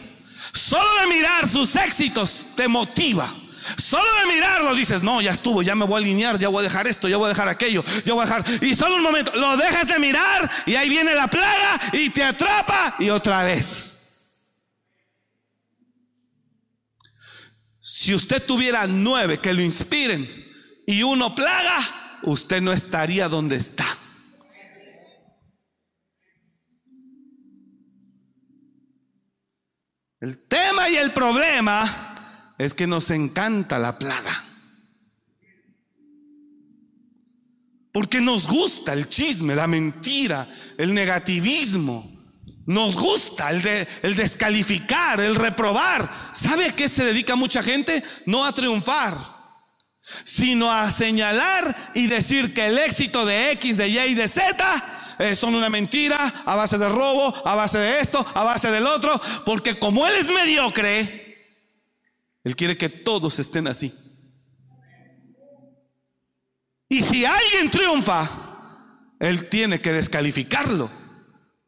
[0.52, 3.32] Solo de mirar sus éxitos te motiva.
[3.76, 6.62] Solo de mirarlo dices, no, ya estuvo, ya me voy a alinear, ya voy a
[6.62, 8.44] dejar esto, ya voy a dejar aquello, ya voy a dejar.
[8.62, 12.24] Y solo un momento, lo dejas de mirar y ahí viene la plaga y te
[12.24, 14.12] atrapa y otra vez.
[17.80, 20.28] Si usted tuviera nueve que lo inspiren
[20.86, 23.86] y uno plaga, usted no estaría donde está.
[30.20, 34.44] El tema y el problema es que nos encanta la plaga.
[37.92, 40.48] Porque nos gusta el chisme, la mentira,
[40.78, 42.10] el negativismo.
[42.66, 46.10] Nos gusta el, de, el descalificar, el reprobar.
[46.32, 48.02] ¿Sabe a qué se dedica mucha gente?
[48.24, 49.33] No a triunfar,
[50.24, 55.16] sino a señalar y decir que el éxito de X, de Y y de Z
[55.18, 58.86] eh, son una mentira a base de robo, a base de esto, a base del
[58.86, 61.24] otro, porque como él es mediocre,
[62.42, 63.92] él quiere que todos estén así.
[66.88, 68.30] Y si alguien triunfa,
[69.18, 70.90] él tiene que descalificarlo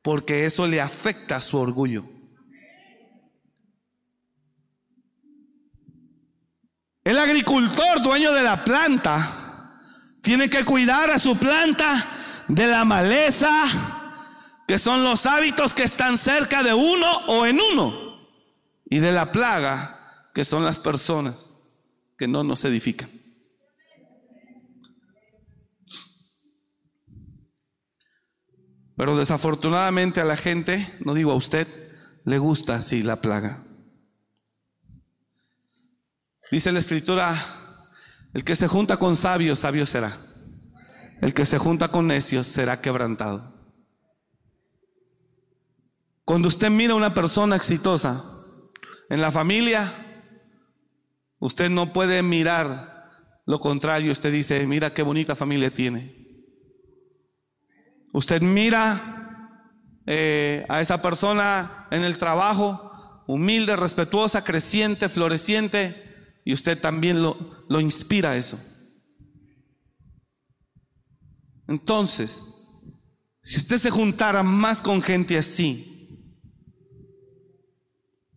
[0.03, 2.05] porque eso le afecta a su orgullo.
[7.07, 9.81] El agricultor, dueño de la planta,
[10.21, 12.05] tiene que cuidar a su planta
[12.49, 13.49] de la maleza,
[14.67, 18.29] que son los hábitos que están cerca de uno o en uno,
[18.91, 21.53] y de la plaga, que son las personas
[22.19, 23.09] que no nos edifican.
[28.97, 31.69] Pero desafortunadamente a la gente, no digo a usted,
[32.25, 33.66] le gusta así la plaga.
[36.51, 37.37] Dice la escritura,
[38.33, 40.17] el que se junta con sabios, sabio será.
[41.21, 43.55] El que se junta con necios será quebrantado.
[46.25, 48.25] Cuando usted mira a una persona exitosa
[49.09, 49.93] en la familia,
[51.39, 53.11] usted no puede mirar
[53.47, 54.13] lo contrario.
[54.13, 56.27] Usted dice, mira qué bonita familia tiene.
[58.13, 59.63] Usted mira
[60.07, 66.06] eh, a esa persona en el trabajo, humilde, respetuosa, creciente, floreciente,
[66.47, 68.57] y usted también lo, lo inspira eso.
[71.67, 72.47] Entonces,
[73.43, 76.09] si usted se juntara más con gente así,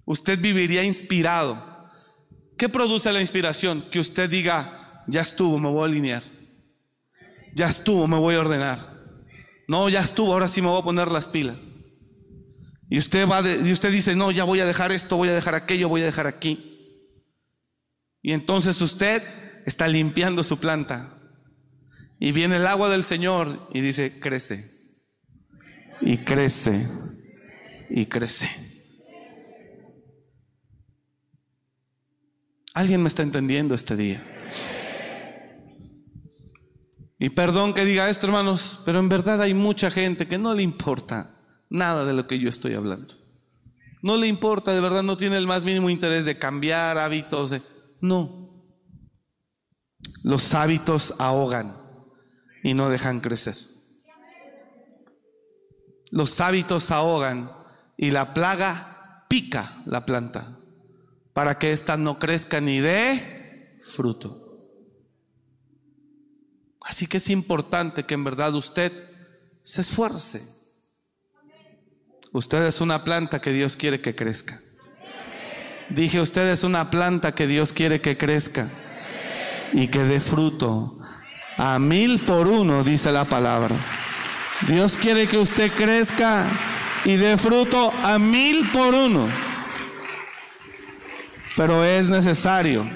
[0.06, 1.88] usted viviría inspirado.
[2.58, 3.84] ¿Qué produce la inspiración?
[3.92, 6.24] Que usted diga, ya estuvo, me voy a alinear.
[7.54, 9.04] Ya estuvo, me voy a ordenar.
[9.68, 11.76] No, ya estuvo, ahora sí me voy a poner las pilas.
[12.90, 15.54] Y usted va y usted dice, "No, ya voy a dejar esto, voy a dejar
[15.54, 16.79] aquello, voy a dejar aquí."
[18.22, 19.24] Y entonces usted
[19.66, 21.18] está limpiando su planta.
[22.20, 24.80] Y viene el agua del Señor y dice, "Crece."
[26.02, 26.88] Y crece.
[27.90, 28.50] Y crece.
[32.74, 34.24] ¿Alguien me está entendiendo este día?
[37.18, 40.64] Y perdón que diga esto, hermanos, pero en verdad hay mucha gente que no le
[40.64, 41.36] importa
[41.70, 43.16] nada de lo que yo estoy hablando.
[44.02, 47.50] No le importa, de verdad no tiene el más mínimo interés de cambiar hábitos.
[47.50, 47.62] De...
[48.02, 48.50] No.
[50.24, 51.78] Los hábitos ahogan
[52.64, 53.56] y no dejan crecer.
[56.12, 57.52] Los hábitos ahogan
[57.98, 60.58] y la plaga pica la planta
[61.34, 64.50] para que ésta no crezca ni dé fruto.
[66.82, 68.92] Así que es importante que en verdad usted
[69.62, 70.42] se esfuerce.
[72.32, 74.60] Usted es una planta que Dios quiere que crezca.
[75.90, 78.70] Dije, usted es una planta que Dios quiere que crezca
[79.74, 80.98] y que dé fruto.
[81.58, 83.76] A mil por uno, dice la palabra.
[84.68, 86.46] Dios quiere que usted crezca
[87.06, 89.28] y dé fruto a mil por uno.
[91.58, 92.88] Pero es necesario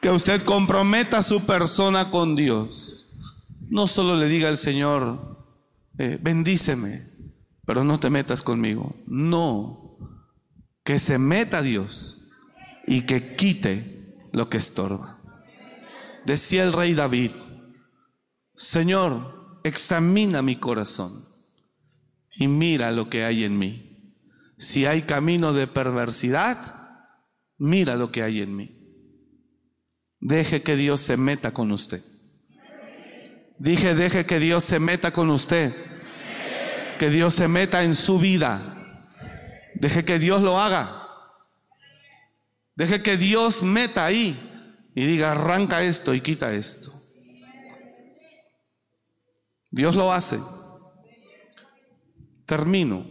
[0.00, 3.08] que usted comprometa su persona con Dios.
[3.68, 5.44] No solo le diga al Señor,
[5.98, 7.02] eh, bendíceme,
[7.64, 8.96] pero no te metas conmigo.
[9.06, 9.85] No,
[10.86, 12.22] que se meta Dios
[12.86, 15.20] y que quite lo que estorba.
[16.24, 17.32] Decía el rey David,
[18.54, 21.26] Señor, examina mi corazón
[22.30, 24.14] y mira lo que hay en mí.
[24.58, 26.56] Si hay camino de perversidad,
[27.58, 28.78] mira lo que hay en mí.
[30.20, 32.02] Deje que Dios se meta con usted.
[33.58, 35.74] Dije, deje que Dios se meta con usted.
[37.00, 38.75] Que Dios se meta en su vida.
[39.80, 41.08] Deje que Dios lo haga.
[42.74, 44.38] Deje que Dios meta ahí
[44.94, 46.92] y diga, arranca esto y quita esto.
[49.70, 50.40] Dios lo hace.
[52.44, 53.06] Termino.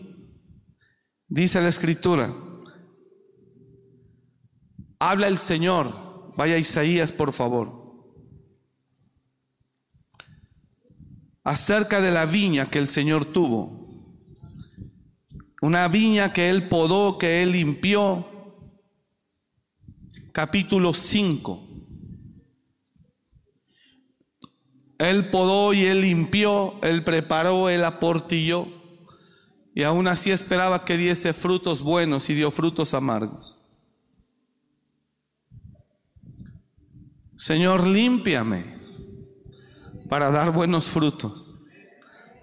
[1.28, 2.34] Dice la escritura.
[5.00, 6.06] Habla el Señor
[6.36, 7.84] Vaya Isaías, por favor.
[11.44, 13.85] Acerca de la viña que el Señor tuvo.
[15.66, 18.24] Una viña que Él podó, que Él limpió.
[20.32, 21.68] Capítulo 5.
[25.00, 28.68] Él podó y él limpió, él preparó, él aportilló.
[29.74, 33.64] Y aún así esperaba que diese frutos buenos y dio frutos amargos.
[37.36, 38.78] Señor, límpiame
[40.10, 41.56] para dar buenos frutos.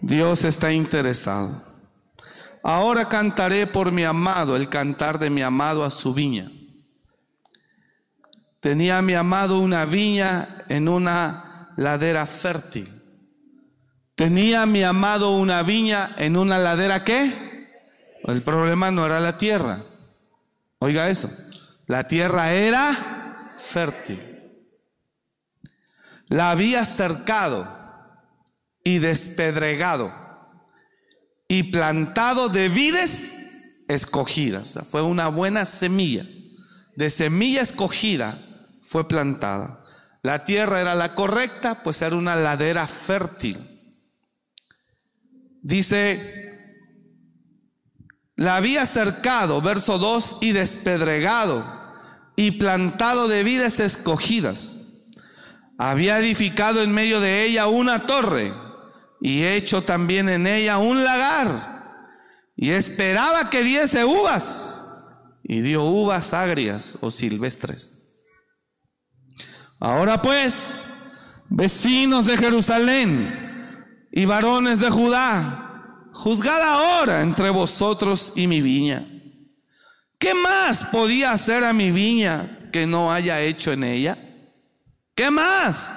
[0.00, 1.71] Dios está interesado.
[2.62, 6.50] Ahora cantaré por mi amado, el cantar de mi amado a su viña.
[8.60, 13.02] Tenía mi amado una viña en una ladera fértil.
[14.14, 17.68] Tenía mi amado una viña en una ladera qué?
[18.22, 19.82] El problema no era la tierra.
[20.78, 21.28] Oiga eso.
[21.86, 24.20] La tierra era fértil.
[26.28, 27.66] La había cercado
[28.84, 30.21] y despedregado
[31.52, 33.42] y plantado de vides
[33.86, 34.78] escogidas.
[34.88, 36.26] fue una buena semilla.
[36.96, 38.38] De semilla escogida
[38.82, 39.84] fue plantada.
[40.22, 43.58] La tierra era la correcta, pues era una ladera fértil.
[45.60, 46.78] Dice,
[48.36, 51.62] la había cercado, verso 2, y despedregado
[52.34, 54.86] y plantado de vides escogidas.
[55.76, 58.54] Había edificado en medio de ella una torre
[59.24, 61.48] y hecho también en ella un lagar.
[62.56, 64.80] Y esperaba que diese uvas.
[65.44, 68.16] Y dio uvas agrias o silvestres.
[69.78, 70.82] Ahora pues,
[71.48, 73.42] vecinos de Jerusalén,
[74.10, 79.08] y varones de Judá, juzgad ahora entre vosotros y mi viña.
[80.18, 84.18] ¿Qué más podía hacer a mi viña que no haya hecho en ella?
[85.14, 85.96] ¿Qué más?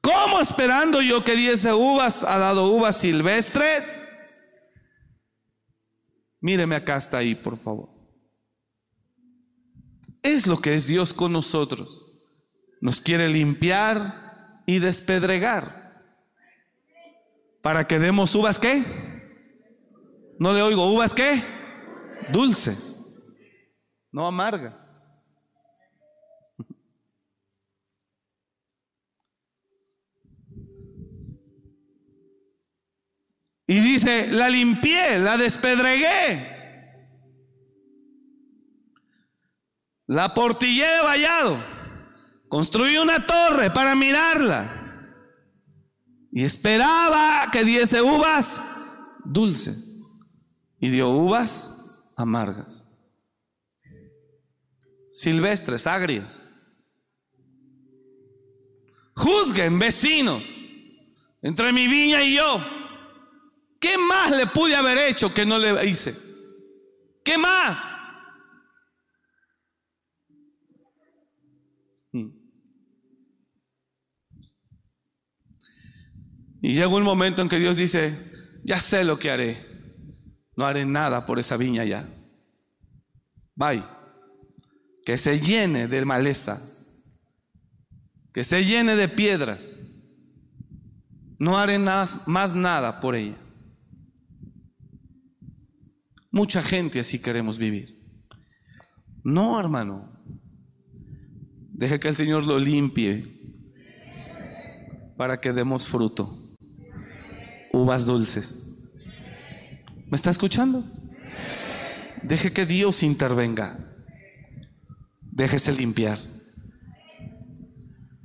[0.00, 4.08] ¿Cómo esperando yo que diese uvas ha dado uvas silvestres?
[6.40, 7.90] Míreme acá hasta ahí, por favor.
[10.22, 12.06] Es lo que es Dios con nosotros.
[12.80, 15.78] Nos quiere limpiar y despedregar
[17.62, 18.82] para que demos uvas qué?
[20.38, 21.42] No le oigo, uvas qué?
[22.32, 23.04] Dulces,
[24.12, 24.87] no amargas.
[33.70, 36.56] Y dice, la limpié, la despedregué,
[40.06, 41.62] la portillé de vallado,
[42.48, 44.74] construí una torre para mirarla.
[46.32, 48.62] Y esperaba que diese uvas
[49.22, 49.84] dulces.
[50.78, 51.74] Y dio uvas
[52.16, 52.86] amargas.
[55.12, 56.48] Silvestres, agrias.
[59.14, 60.48] Juzguen, vecinos,
[61.42, 62.78] entre mi viña y yo.
[63.80, 66.16] ¿Qué más le pude haber hecho que no le hice?
[67.24, 67.94] ¿Qué más?
[76.60, 79.64] Y llega un momento en que Dios dice, ya sé lo que haré.
[80.56, 82.08] No haré nada por esa viña ya.
[83.54, 83.84] Bye.
[85.04, 86.60] Que se llene de maleza.
[88.32, 89.80] Que se llene de piedras.
[91.38, 93.38] No haré más nada por ella.
[96.30, 97.98] Mucha gente así queremos vivir.
[99.24, 100.12] No, hermano.
[101.72, 103.38] Deje que el Señor lo limpie
[105.16, 106.48] para que demos fruto
[107.72, 108.62] uvas dulces.
[110.10, 110.84] ¿Me está escuchando?
[112.22, 113.78] Deje que Dios intervenga.
[115.20, 116.18] Déjese limpiar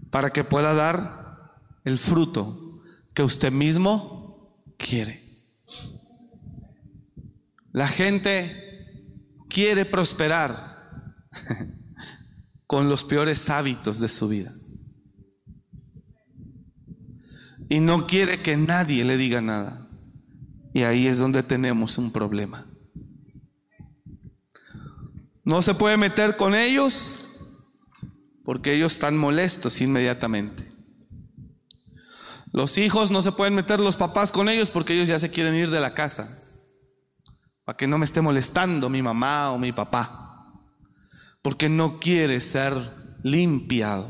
[0.10, 2.82] para que pueda dar el fruto
[3.14, 5.23] que usted mismo quiere.
[7.74, 8.88] La gente
[9.50, 11.26] quiere prosperar
[12.68, 14.54] con los peores hábitos de su vida
[17.74, 19.88] y no quiere que nadie le diga nada.
[20.74, 22.68] Y ahí es donde tenemos un problema.
[25.44, 27.28] No se puede meter con ellos
[28.46, 30.72] porque ellos están molestos inmediatamente.
[32.52, 35.56] Los hijos no se pueden meter los papás con ellos porque ellos ya se quieren
[35.56, 36.43] ir de la casa.
[37.66, 40.62] Para que no me esté molestando mi mamá o mi papá.
[41.42, 42.74] Porque no quiere ser
[43.24, 44.10] limpiado.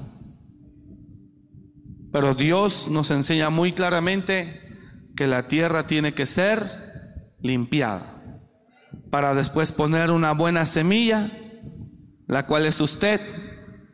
[2.11, 4.61] Pero Dios nos enseña muy claramente
[5.15, 6.63] que la tierra tiene que ser
[7.41, 8.13] limpiada
[9.13, 11.31] para después poner una buena semilla,
[12.25, 13.21] la cual es usted,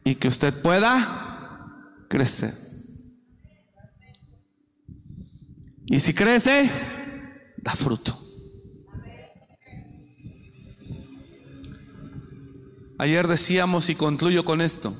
[0.05, 2.53] y que usted pueda crecer.
[5.87, 6.69] Y si crece,
[7.57, 8.28] da fruto.
[12.99, 14.93] Ayer decíamos, y concluyo con esto,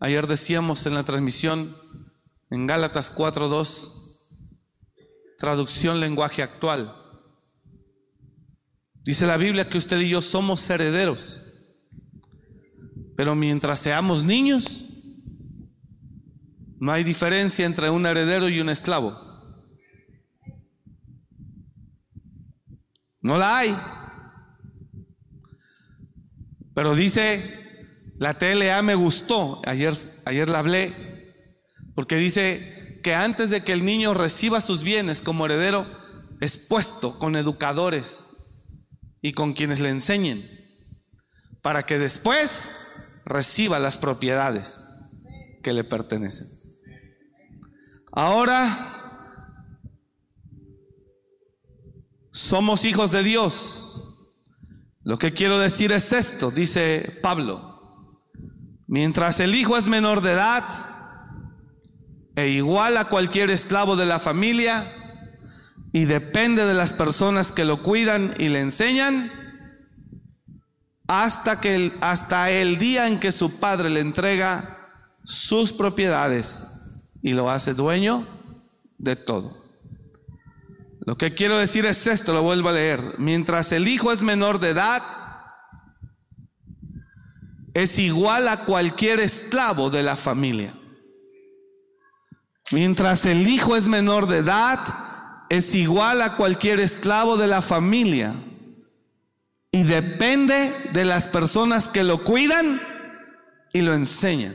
[0.00, 1.76] ayer decíamos en la transmisión,
[2.50, 4.18] En Gálatas 4:2,
[5.38, 6.94] traducción lenguaje actual.
[9.04, 11.40] Dice la Biblia que usted y yo somos herederos.
[13.16, 14.84] Pero mientras seamos niños,
[16.80, 19.18] no hay diferencia entre un heredero y un esclavo.
[23.20, 23.76] No la hay.
[26.74, 27.86] Pero dice,
[28.18, 29.94] la TLA me gustó, ayer,
[30.24, 31.32] ayer la hablé,
[31.94, 35.86] porque dice que antes de que el niño reciba sus bienes como heredero,
[36.40, 38.34] es puesto con educadores
[39.22, 40.48] y con quienes le enseñen,
[41.62, 42.72] para que después
[43.24, 44.96] reciba las propiedades
[45.62, 46.48] que le pertenecen.
[48.12, 48.94] Ahora
[52.30, 53.83] somos hijos de Dios.
[55.04, 58.22] Lo que quiero decir es esto, dice Pablo.
[58.86, 60.64] Mientras el hijo es menor de edad
[62.36, 64.90] e igual a cualquier esclavo de la familia
[65.92, 69.30] y depende de las personas que lo cuidan y le enseñan,
[71.06, 74.78] hasta, que el, hasta el día en que su padre le entrega
[75.22, 76.68] sus propiedades
[77.22, 78.26] y lo hace dueño
[78.98, 79.63] de todo.
[81.06, 83.16] Lo que quiero decir es esto, lo vuelvo a leer.
[83.18, 85.02] Mientras el hijo es menor de edad,
[87.74, 90.74] es igual a cualquier esclavo de la familia.
[92.72, 94.78] Mientras el hijo es menor de edad,
[95.50, 98.34] es igual a cualquier esclavo de la familia
[99.70, 102.80] y depende de las personas que lo cuidan
[103.74, 104.54] y lo enseñan.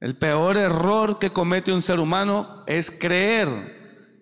[0.00, 3.77] El peor error que comete un ser humano es creer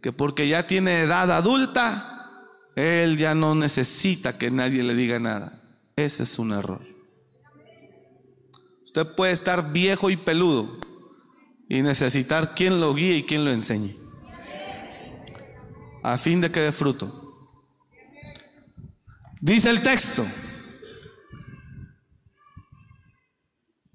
[0.06, 2.30] que porque ya tiene edad adulta,
[2.76, 5.60] él ya no necesita que nadie le diga nada.
[5.96, 6.80] Ese es un error.
[8.84, 10.78] Usted puede estar viejo y peludo
[11.68, 13.96] y necesitar quien lo guíe y quien lo enseñe.
[16.04, 17.50] A fin de que dé fruto.
[19.40, 20.24] Dice el texto,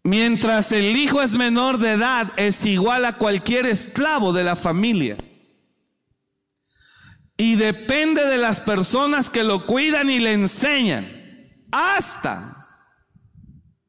[0.04, 5.16] mientras el hijo es menor de edad, es igual a cualquier esclavo de la familia.
[7.42, 11.12] Y depende de las personas que lo cuidan y le enseñan.
[11.72, 12.68] Hasta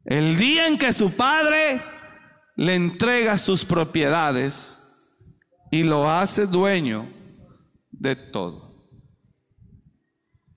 [0.07, 1.83] el día en que su padre
[2.57, 4.91] le entrega sus propiedades
[5.71, 7.13] y lo hace dueño
[7.91, 8.89] de todo.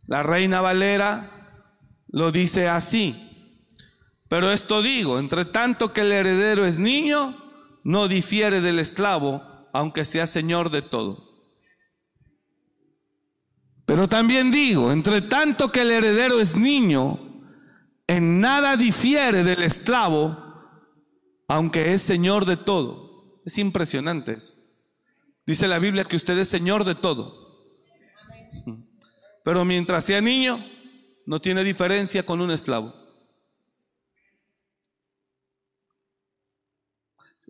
[0.07, 1.67] La reina Valera
[2.07, 3.59] lo dice así.
[4.29, 7.35] Pero esto digo, entre tanto que el heredero es niño,
[7.83, 9.43] no difiere del esclavo,
[9.73, 11.24] aunque sea señor de todo.
[13.85, 17.19] Pero también digo, entre tanto que el heredero es niño,
[18.07, 20.37] en nada difiere del esclavo,
[21.47, 23.41] aunque es señor de todo.
[23.45, 24.53] Es impresionante eso.
[25.45, 27.45] Dice la Biblia que usted es señor de todo.
[29.43, 30.65] Pero mientras sea niño,
[31.27, 32.93] no tiene diferencia con un esclavo.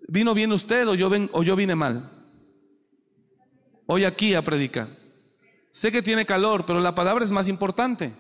[0.08, 2.12] ¿Vino bien usted o yo, ven, o yo vine mal?
[3.88, 5.05] Hoy aquí a predicar.
[5.76, 8.14] Sé que tiene calor, pero la palabra es más importante.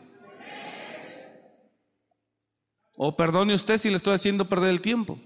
[2.97, 5.17] O perdone usted si le estoy haciendo perder el tiempo.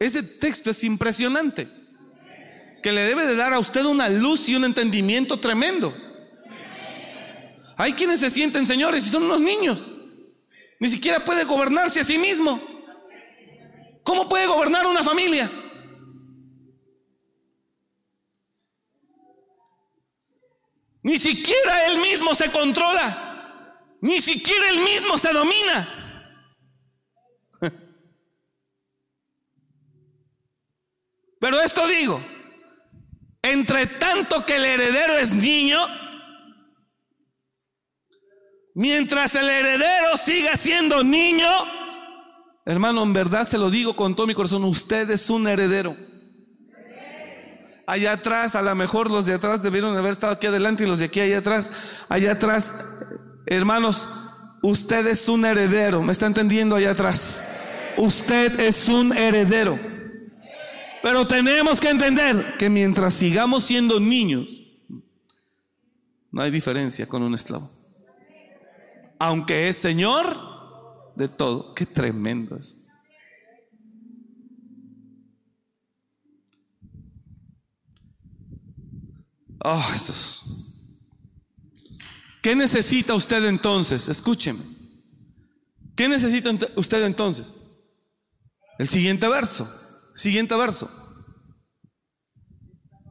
[0.00, 1.68] Ese texto es impresionante,
[2.82, 5.96] que le debe de dar a usted una luz y un entendimiento tremendo.
[7.76, 9.92] Hay quienes se sienten señores y son unos niños.
[10.80, 12.60] Ni siquiera puede gobernarse a sí mismo.
[14.02, 15.48] ¿Cómo puede gobernar una familia?
[21.04, 23.70] Ni siquiera él mismo se controla.
[24.00, 25.88] Ni siquiera él mismo se domina.
[31.38, 32.20] Pero esto digo,
[33.42, 35.78] entre tanto que el heredero es niño,
[38.74, 41.48] Mientras el heredero siga siendo niño,
[42.66, 45.96] hermano, en verdad se lo digo con todo mi corazón, usted es un heredero.
[47.86, 50.98] Allá atrás, a lo mejor los de atrás debieron haber estado aquí adelante y los
[50.98, 51.70] de aquí allá atrás,
[52.08, 52.74] allá atrás,
[53.46, 54.08] hermanos,
[54.62, 57.44] usted es un heredero, ¿me está entendiendo allá atrás?
[57.96, 59.78] Usted es un heredero.
[61.02, 64.62] Pero tenemos que entender que mientras sigamos siendo niños,
[66.30, 67.70] no hay diferencia con un esclavo
[69.24, 70.26] aunque es Señor
[71.16, 71.74] de todo.
[71.74, 72.83] Qué tremendo es.
[79.66, 80.42] Oh, Jesús.
[82.42, 84.08] ¿Qué necesita usted entonces?
[84.08, 84.60] Escúcheme.
[85.96, 87.54] ¿Qué necesita usted entonces?
[88.78, 89.66] El siguiente verso.
[90.14, 90.90] Siguiente verso.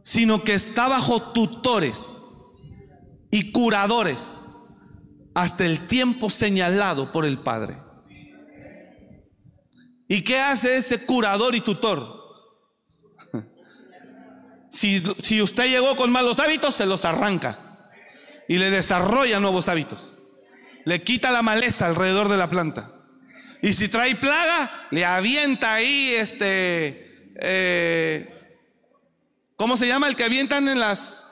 [0.04, 2.18] sino que está bajo tutores
[3.32, 4.50] y curadores
[5.34, 7.82] hasta el tiempo señalado por el Padre.
[10.08, 12.23] ¿Y qué hace ese curador y tutor?
[14.74, 17.60] Si, si, usted llegó con malos hábitos, se los arranca
[18.48, 20.14] y le desarrolla nuevos hábitos.
[20.84, 22.92] Le quita la maleza alrededor de la planta.
[23.62, 27.36] Y si trae plaga, le avienta ahí este...
[27.40, 28.58] Eh,
[29.56, 31.30] ¿Cómo se llama el que avientan en las...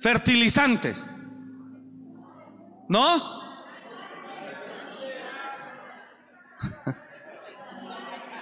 [0.00, 1.08] Fertilizantes.
[2.88, 3.39] ¿No?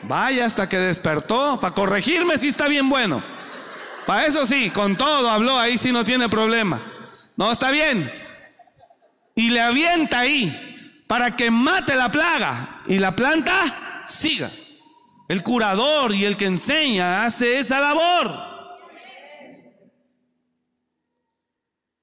[0.03, 1.59] Vaya hasta que despertó.
[1.61, 3.21] Para corregirme si está bien bueno.
[4.07, 6.81] Para eso sí, con todo habló, ahí sí no tiene problema.
[7.37, 8.11] No, está bien.
[9.35, 14.51] Y le avienta ahí para que mate la plaga y la planta siga.
[15.29, 18.35] El curador y el que enseña hace esa labor.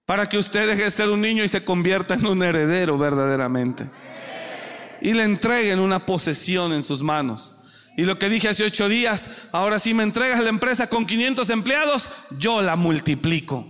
[0.05, 3.89] Para que usted deje de ser un niño y se convierta en un heredero verdaderamente.
[5.01, 7.54] Y le entreguen una posesión en sus manos.
[7.97, 11.49] Y lo que dije hace ocho días, ahora si me entregas la empresa con 500
[11.49, 13.65] empleados, yo la multiplico.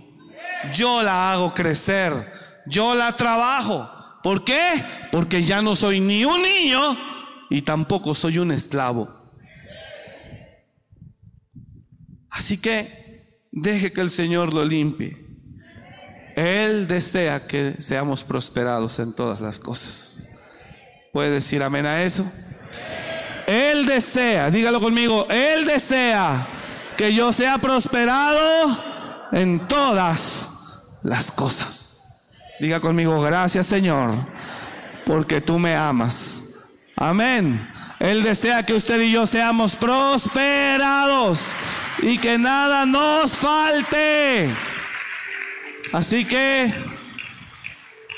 [0.74, 2.32] Yo la hago crecer.
[2.66, 3.88] Yo la trabajo.
[4.22, 4.84] ¿Por qué?
[5.12, 6.96] Porque ya no soy ni un niño
[7.48, 9.08] y tampoco soy un esclavo.
[12.30, 15.24] Así que deje que el Señor lo limpie.
[16.34, 20.30] Él desea que seamos prosperados en todas las cosas.
[21.12, 22.30] ¿Puede decir amén a eso?
[23.46, 26.46] Él desea, dígalo conmigo, Él desea
[26.96, 28.76] que yo sea prosperado
[29.32, 30.50] en todas
[31.02, 32.04] las cosas.
[32.58, 34.14] Diga conmigo, gracias Señor,
[35.04, 36.44] porque tú me amas.
[36.96, 37.68] Amén.
[37.98, 41.52] Él desea que usted y yo seamos prosperados
[42.02, 44.50] y que nada nos falte.
[45.92, 46.72] Así que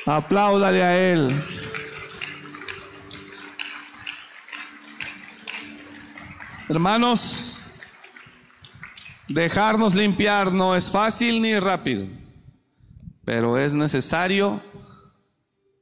[0.07, 1.68] apláudale a Él.
[6.69, 7.67] Hermanos,
[9.27, 12.07] dejarnos limpiar no es fácil ni rápido,
[13.25, 14.63] pero es necesario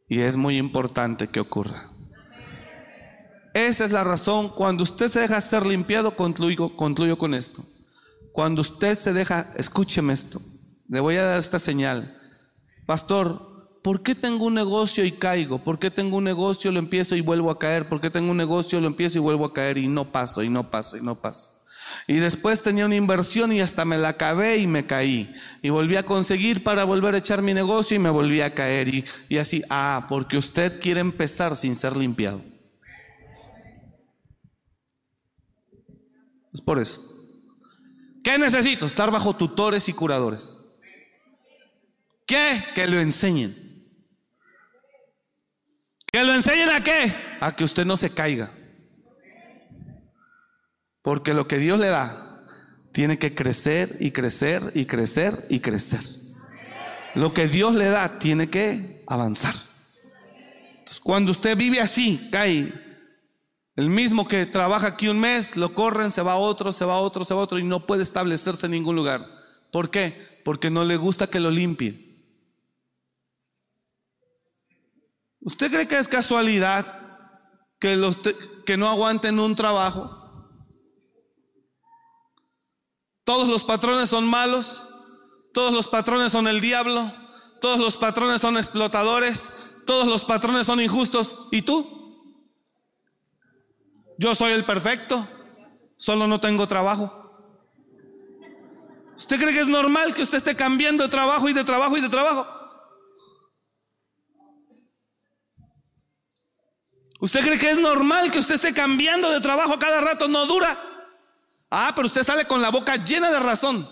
[0.08, 1.90] y es muy importante que ocurra.
[3.52, 7.64] Esa es la razón, cuando usted se deja ser limpiado, concluyo, con esto.
[8.32, 10.40] Cuando usted se deja, escúcheme esto,
[10.88, 12.16] le voy a dar esta señal.
[12.86, 13.55] Pastor,
[13.86, 15.62] ¿Por qué tengo un negocio y caigo?
[15.62, 17.88] ¿Por qué tengo un negocio, lo empiezo y vuelvo a caer?
[17.88, 20.48] ¿Por qué tengo un negocio, lo empiezo y vuelvo a caer y no paso y
[20.48, 21.52] no paso y no paso?
[22.08, 25.32] Y después tenía una inversión y hasta me la acabé y me caí.
[25.62, 28.92] Y volví a conseguir para volver a echar mi negocio y me volví a caer.
[28.92, 32.42] Y, y así, ah, porque usted quiere empezar sin ser limpiado.
[36.52, 37.00] Es por eso.
[38.24, 38.84] ¿Qué necesito?
[38.84, 40.56] Estar bajo tutores y curadores.
[42.26, 42.64] ¿Qué?
[42.74, 43.65] Que lo enseñen.
[46.16, 47.14] ¿Que lo enseñen a qué?
[47.40, 48.50] A que usted no se caiga.
[51.02, 52.42] Porque lo que Dios le da
[52.90, 56.00] tiene que crecer y crecer y crecer y crecer.
[57.14, 59.54] Lo que Dios le da tiene que avanzar.
[60.78, 62.72] Entonces, cuando usted vive así, cae.
[63.74, 66.94] El mismo que trabaja aquí un mes, lo corren, se va a otro, se va
[66.94, 69.28] a otro, se va a otro y no puede establecerse en ningún lugar.
[69.70, 70.40] ¿Por qué?
[70.46, 72.05] Porque no le gusta que lo limpien.
[75.46, 76.84] ¿Usted cree que es casualidad
[77.78, 78.18] que, los
[78.66, 80.10] que no aguanten un trabajo?
[83.22, 84.88] Todos los patrones son malos,
[85.54, 87.12] todos los patrones son el diablo,
[87.60, 89.52] todos los patrones son explotadores,
[89.86, 91.36] todos los patrones son injustos.
[91.52, 92.42] ¿Y tú?
[94.18, 95.28] Yo soy el perfecto,
[95.96, 97.22] solo no tengo trabajo.
[99.16, 102.00] ¿Usted cree que es normal que usted esté cambiando de trabajo y de trabajo y
[102.00, 102.55] de trabajo?
[107.26, 110.28] ¿Usted cree que es normal que usted esté cambiando de trabajo cada rato?
[110.28, 110.78] No dura.
[111.68, 113.88] Ah, pero usted sale con la boca llena de razón.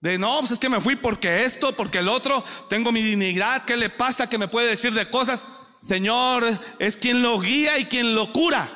[0.00, 3.64] De no, pues es que me fui porque esto, porque el otro, tengo mi dignidad,
[3.64, 4.28] ¿qué le pasa?
[4.28, 5.44] que me puede decir de cosas?
[5.78, 6.44] Señor,
[6.80, 8.68] es quien lo guía y quien lo cura.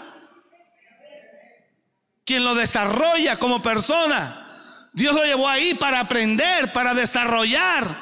[2.24, 4.88] Quien lo desarrolla como persona.
[4.92, 7.96] Dios lo llevó ahí para aprender, para desarrollar.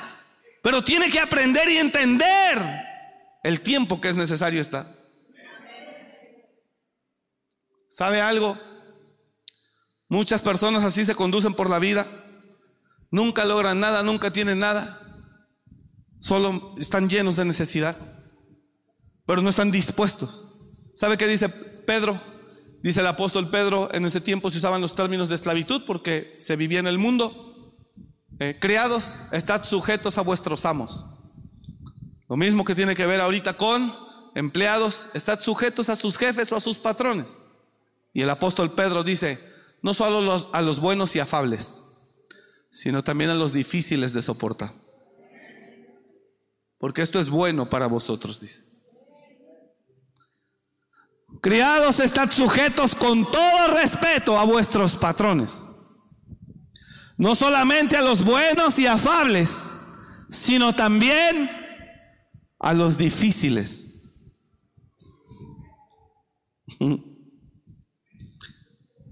[0.62, 2.62] Pero tiene que aprender y entender
[3.42, 4.91] el tiempo que es necesario estar.
[7.92, 8.58] ¿Sabe algo?
[10.08, 12.06] Muchas personas así se conducen por la vida.
[13.10, 14.98] Nunca logran nada, nunca tienen nada.
[16.18, 17.94] Solo están llenos de necesidad.
[19.26, 20.48] Pero no están dispuestos.
[20.94, 22.18] ¿Sabe qué dice Pedro?
[22.82, 26.56] Dice el apóstol Pedro, en ese tiempo se usaban los términos de esclavitud porque se
[26.56, 27.76] vivía en el mundo.
[28.38, 31.04] Eh, criados, estad sujetos a vuestros amos.
[32.26, 33.94] Lo mismo que tiene que ver ahorita con
[34.34, 37.42] empleados, estad sujetos a sus jefes o a sus patrones.
[38.12, 39.38] Y el apóstol Pedro dice,
[39.82, 41.84] no solo a los buenos y afables,
[42.70, 44.72] sino también a los difíciles de soportar.
[46.78, 48.72] Porque esto es bueno para vosotros, dice.
[51.40, 55.72] Criados, estad sujetos con todo respeto a vuestros patrones.
[57.16, 59.74] No solamente a los buenos y afables,
[60.28, 61.50] sino también
[62.58, 63.88] a los difíciles.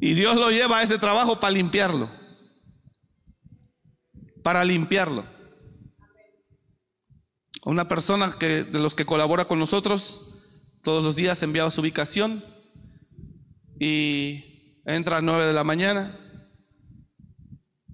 [0.01, 2.11] Y Dios lo lleva a ese trabajo para limpiarlo.
[4.43, 5.27] Para limpiarlo.
[7.65, 10.23] Una persona que, de los que colabora con nosotros,
[10.83, 12.43] todos los días enviaba su ubicación
[13.79, 16.19] y entra a 9 de la mañana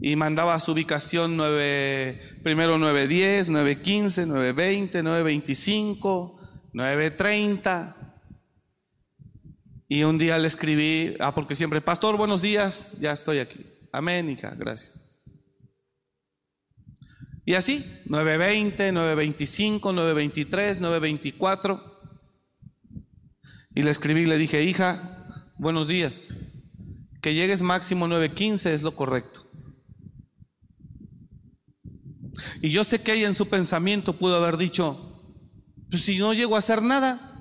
[0.00, 6.38] y mandaba su ubicación 9, primero 9.10, 9.15, 9.20, 9.25,
[6.72, 8.05] 9.30.
[9.88, 13.64] Y un día le escribí, ah, porque siempre, pastor, buenos días, ya estoy aquí.
[13.92, 15.06] Amén, hija, gracias.
[17.44, 21.80] Y así, 9.20, 9.25, 9.23, 9.24.
[23.76, 26.34] Y le escribí y le dije, hija, buenos días.
[27.22, 29.48] Que llegues máximo 9.15 es lo correcto.
[32.60, 35.22] Y yo sé que ella en su pensamiento pudo haber dicho,
[35.88, 37.35] pues si no llego a hacer nada,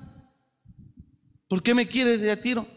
[1.48, 2.68] ¿por qué me quiere de a tiro?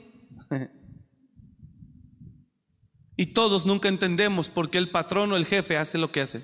[3.16, 6.42] y todos nunca entendemos por qué el patrón o el jefe hace lo que hace.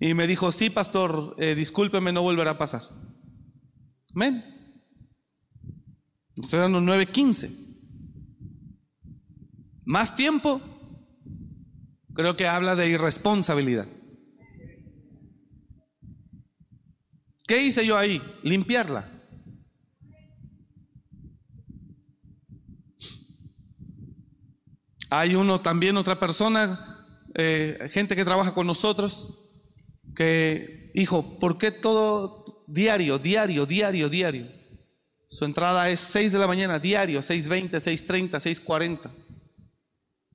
[0.00, 2.82] Y me dijo, sí, pastor, eh, discúlpeme, no volverá a pasar.
[4.14, 4.44] Amén.
[6.36, 7.50] Estoy dando 9.15.
[9.84, 10.60] Más tiempo,
[12.14, 13.86] creo que habla de irresponsabilidad.
[17.52, 18.18] ¿Qué hice yo ahí?
[18.42, 19.06] Limpiarla.
[25.10, 29.38] Hay uno también, otra persona, eh, gente que trabaja con nosotros,
[30.16, 34.50] que, hijo, ¿por qué todo diario, diario, diario, diario?
[35.28, 39.10] Su entrada es 6 de la mañana, diario, 6.20, 6.30, 6.40.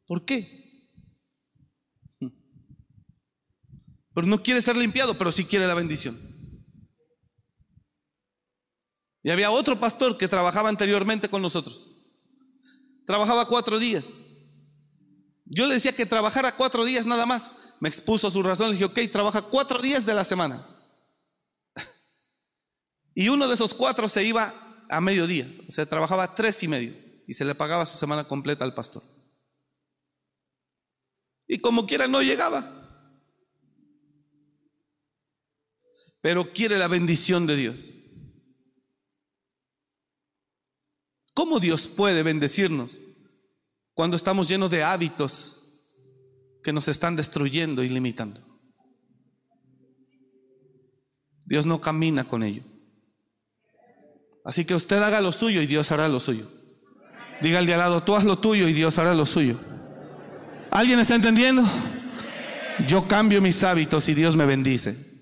[0.06, 0.88] ¿Por qué?
[4.14, 6.37] Pero no quiere ser limpiado, pero sí quiere la bendición.
[9.28, 11.92] Y había otro pastor que trabajaba anteriormente con nosotros.
[13.06, 14.22] Trabajaba cuatro días.
[15.44, 17.52] Yo le decía que trabajara cuatro días nada más
[17.82, 20.66] me expuso su razón, le dije, ok, trabaja cuatro días de la semana.
[23.16, 26.96] Y uno de esos cuatro se iba a mediodía, o sea, trabajaba tres y medio
[27.28, 29.04] y se le pagaba su semana completa al pastor.
[31.50, 32.64] Y como quiera no llegaba.
[36.22, 37.90] Pero quiere la bendición de Dios.
[41.38, 43.00] ¿Cómo Dios puede bendecirnos
[43.94, 45.62] cuando estamos llenos de hábitos
[46.64, 48.42] que nos están destruyendo y limitando.
[51.46, 52.64] Dios no camina con ello.
[54.46, 56.48] Así que usted haga lo suyo y Dios hará lo suyo.
[57.40, 59.60] Diga al de al lado, tú haz lo tuyo y Dios hará lo suyo.
[60.72, 61.62] ¿Alguien está entendiendo?
[62.88, 65.22] Yo cambio mis hábitos y Dios me bendice.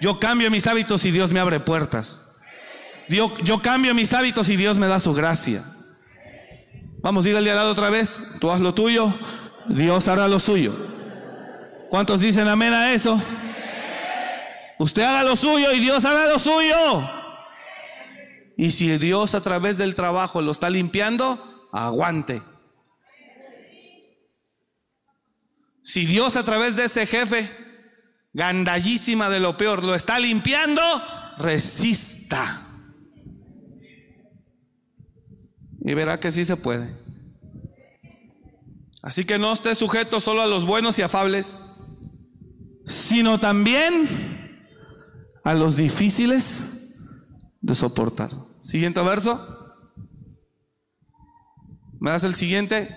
[0.00, 2.29] Yo cambio mis hábitos y Dios me abre puertas.
[3.10, 5.64] Yo, yo cambio mis hábitos y Dios me da su gracia.
[7.02, 9.12] Vamos, dígale al lado otra vez, tú haz lo tuyo,
[9.68, 10.76] Dios hará lo suyo.
[11.88, 13.20] ¿Cuántos dicen amén a eso?
[14.78, 17.10] Usted haga lo suyo y Dios hará lo suyo.
[18.56, 22.42] Y si Dios a través del trabajo lo está limpiando, aguante.
[25.82, 27.50] Si Dios a través de ese jefe,
[28.34, 30.80] gandallísima de lo peor, lo está limpiando,
[31.38, 32.69] resista.
[35.90, 36.88] Y verá que sí se puede.
[39.02, 41.72] Así que no esté sujeto solo a los buenos y afables,
[42.86, 44.62] sino también
[45.42, 46.62] a los difíciles
[47.60, 48.30] de soportar.
[48.60, 49.74] Siguiente verso.
[51.98, 52.96] ¿Me das el siguiente?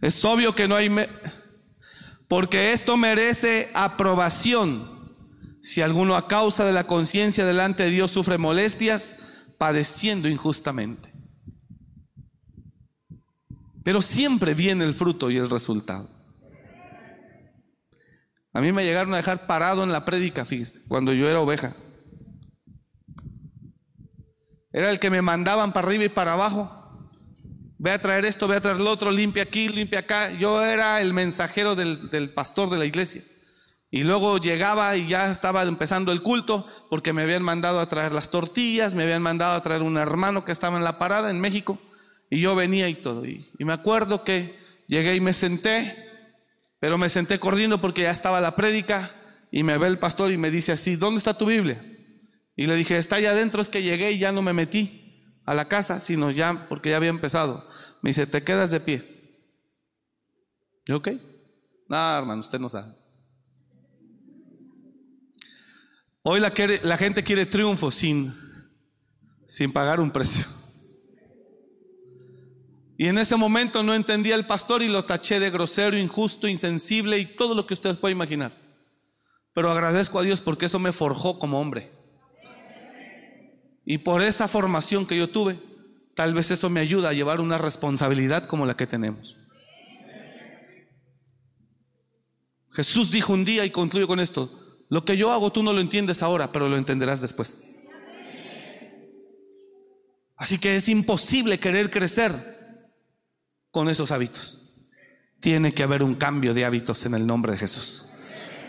[0.00, 0.90] Es obvio que no hay...
[2.28, 4.93] porque esto merece aprobación.
[5.64, 9.16] Si alguno a causa de la conciencia delante de Dios sufre molestias,
[9.56, 11.10] padeciendo injustamente.
[13.82, 16.10] Pero siempre viene el fruto y el resultado.
[18.52, 21.74] A mí me llegaron a dejar parado en la prédica, fíjese, cuando yo era oveja.
[24.70, 27.08] Era el que me mandaban para arriba y para abajo.
[27.78, 30.30] Ve a traer esto, ve a traer lo otro, limpia aquí, limpia acá.
[30.32, 33.22] Yo era el mensajero del, del pastor de la iglesia.
[33.94, 38.12] Y luego llegaba y ya estaba empezando el culto porque me habían mandado a traer
[38.12, 41.38] las tortillas, me habían mandado a traer un hermano que estaba en la parada en
[41.38, 41.78] México
[42.28, 43.24] y yo venía y todo.
[43.24, 46.10] Y, me acuerdo que llegué y me senté,
[46.80, 49.12] pero me senté corriendo porque ya estaba la prédica
[49.52, 51.80] y me ve el pastor y me dice así, ¿dónde está tu Biblia?
[52.56, 55.54] Y le dije, está allá adentro, es que llegué y ya no me metí a
[55.54, 57.70] la casa, sino ya porque ya había empezado.
[58.02, 59.50] Me dice, te quedas de pie.
[60.84, 61.10] Y ok.
[61.88, 63.03] No, hermano, usted no sabe.
[66.26, 68.32] Hoy la, gente quiere triunfo sin,
[69.46, 70.46] sin pagar un precio.
[72.96, 77.18] Y en ese momento no entendía el pastor y lo taché de grosero, injusto, insensible
[77.18, 78.52] y todo lo que usted puede imaginar.
[79.52, 81.92] Pero agradezco a Dios porque eso me forjó como hombre.
[83.84, 85.60] Y por esa formación que yo tuve,
[86.14, 89.36] tal vez eso me ayuda a llevar una responsabilidad como la que tenemos.
[92.70, 95.80] Jesús dijo un día, y concluyo con esto, lo que yo hago tú no lo
[95.80, 97.64] entiendes ahora, pero lo entenderás después.
[100.36, 102.32] Así que es imposible querer crecer
[103.70, 104.60] con esos hábitos.
[105.40, 108.08] Tiene que haber un cambio de hábitos en el nombre de Jesús.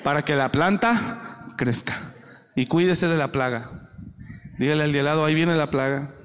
[0.04, 2.14] Para que la planta crezca.
[2.56, 3.92] Y cuídese de la plaga.
[4.58, 6.16] Dígale al de ahí viene la plaga.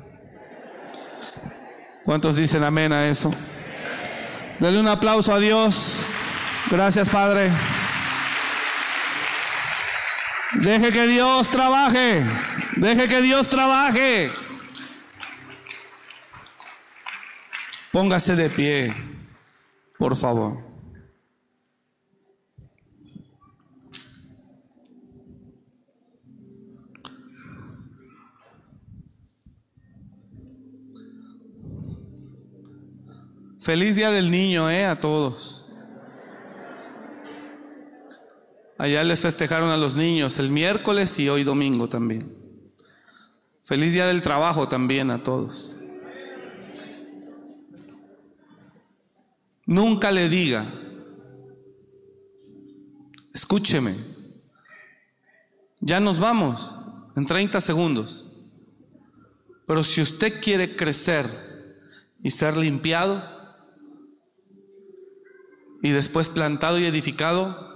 [2.05, 3.33] ¿Cuántos dicen amén a eso?
[4.61, 6.05] Dale un aplauso a Dios.
[6.71, 7.51] Gracias, Padre.
[10.55, 12.25] Deje que Dios trabaje.
[12.77, 14.29] Deje que Dios trabaje.
[17.93, 18.95] Póngase de pie,
[19.99, 20.71] por favor.
[33.61, 35.70] Feliz día del niño, eh, a todos.
[38.81, 42.23] Allá les festejaron a los niños el miércoles y hoy domingo también.
[43.63, 45.77] Feliz día del trabajo también a todos.
[49.67, 50.65] Nunca le diga,
[53.35, 53.97] escúcheme,
[55.81, 56.79] ya nos vamos
[57.17, 58.33] en 30 segundos.
[59.67, 61.27] Pero si usted quiere crecer
[62.23, 63.23] y ser limpiado
[65.83, 67.70] y después plantado y edificado,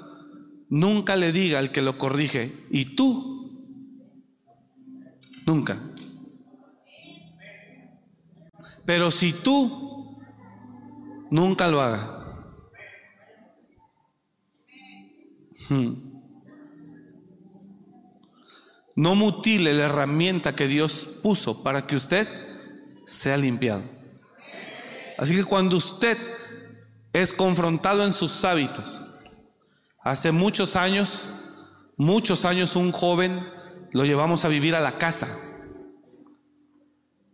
[0.75, 3.79] nunca le diga al que lo corrige, y tú,
[5.47, 5.81] nunca.
[8.85, 10.18] Pero si tú,
[11.31, 12.51] nunca lo haga.
[15.68, 15.95] Hmm.
[18.97, 22.27] No mutile la herramienta que Dios puso para que usted
[23.07, 23.83] sea limpiado.
[25.18, 26.18] Así que cuando usted
[27.12, 29.04] es confrontado en sus hábitos,
[30.05, 31.31] hace muchos años,
[31.97, 33.45] muchos años un joven
[33.93, 35.29] lo llevamos a vivir a la casa.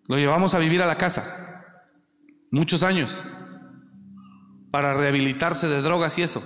[0.09, 1.65] Lo llevamos a vivir a la casa.
[2.51, 3.27] Muchos años.
[4.71, 6.43] Para rehabilitarse de drogas y eso.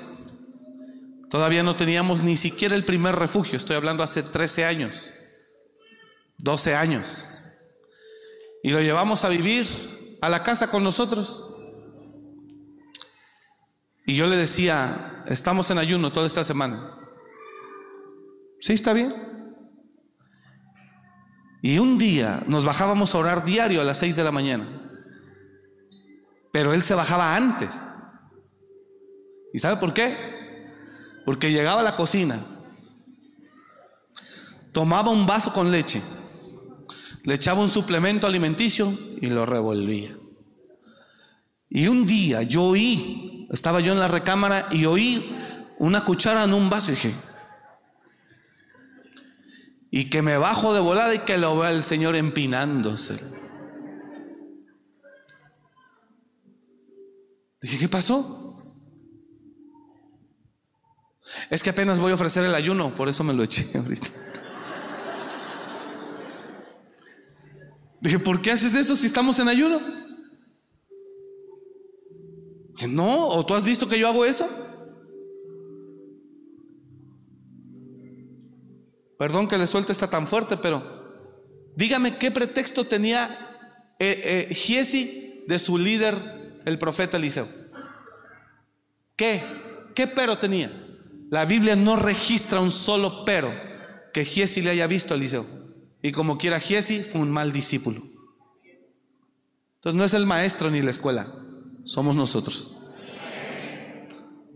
[1.30, 3.56] Todavía no teníamos ni siquiera el primer refugio.
[3.56, 5.12] Estoy hablando hace 13 años.
[6.38, 7.28] 12 años.
[8.62, 9.66] Y lo llevamos a vivir
[10.22, 11.43] a la casa con nosotros.
[14.06, 16.98] Y yo le decía, estamos en ayuno toda esta semana.
[18.60, 19.14] Sí, está bien.
[21.62, 24.82] Y un día nos bajábamos a orar diario a las 6 de la mañana.
[26.52, 27.82] Pero él se bajaba antes.
[29.54, 30.14] ¿Y sabe por qué?
[31.24, 32.44] Porque llegaba a la cocina,
[34.72, 36.02] tomaba un vaso con leche,
[37.22, 40.16] le echaba un suplemento alimenticio y lo revolvía.
[41.70, 45.34] Y un día yo oí, estaba yo en la recámara y oí
[45.78, 47.14] una cuchara en un vaso y dije,
[49.90, 53.18] y que me bajo de volada y que lo vea el Señor empinándose.
[57.62, 58.62] Dije, ¿qué pasó?
[61.48, 64.08] Es que apenas voy a ofrecer el ayuno, por eso me lo eché ahorita.
[68.00, 70.03] Dije, ¿por qué haces eso si estamos en ayuno?
[72.88, 74.48] No, ¿o tú has visto que yo hago eso?
[79.18, 80.82] Perdón que le suelte está tan fuerte, pero
[81.76, 87.48] dígame qué pretexto tenía eh, eh, Giesi de su líder, el profeta Eliseo.
[89.16, 89.42] ¿Qué?
[89.94, 90.72] ¿Qué pero tenía?
[91.30, 93.52] La Biblia no registra un solo pero
[94.12, 95.46] que Giesi le haya visto a Eliseo.
[96.02, 98.02] Y como quiera Giesi fue un mal discípulo.
[99.76, 101.32] Entonces no es el maestro ni la escuela,
[101.84, 102.72] somos nosotros.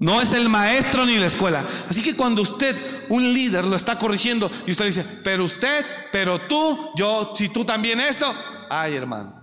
[0.00, 1.66] No es el maestro ni la escuela.
[1.88, 2.76] Así que cuando usted,
[3.08, 7.64] un líder, lo está corrigiendo y usted dice, pero usted, pero tú, yo, si tú
[7.64, 8.32] también esto,
[8.70, 9.34] ay hermano.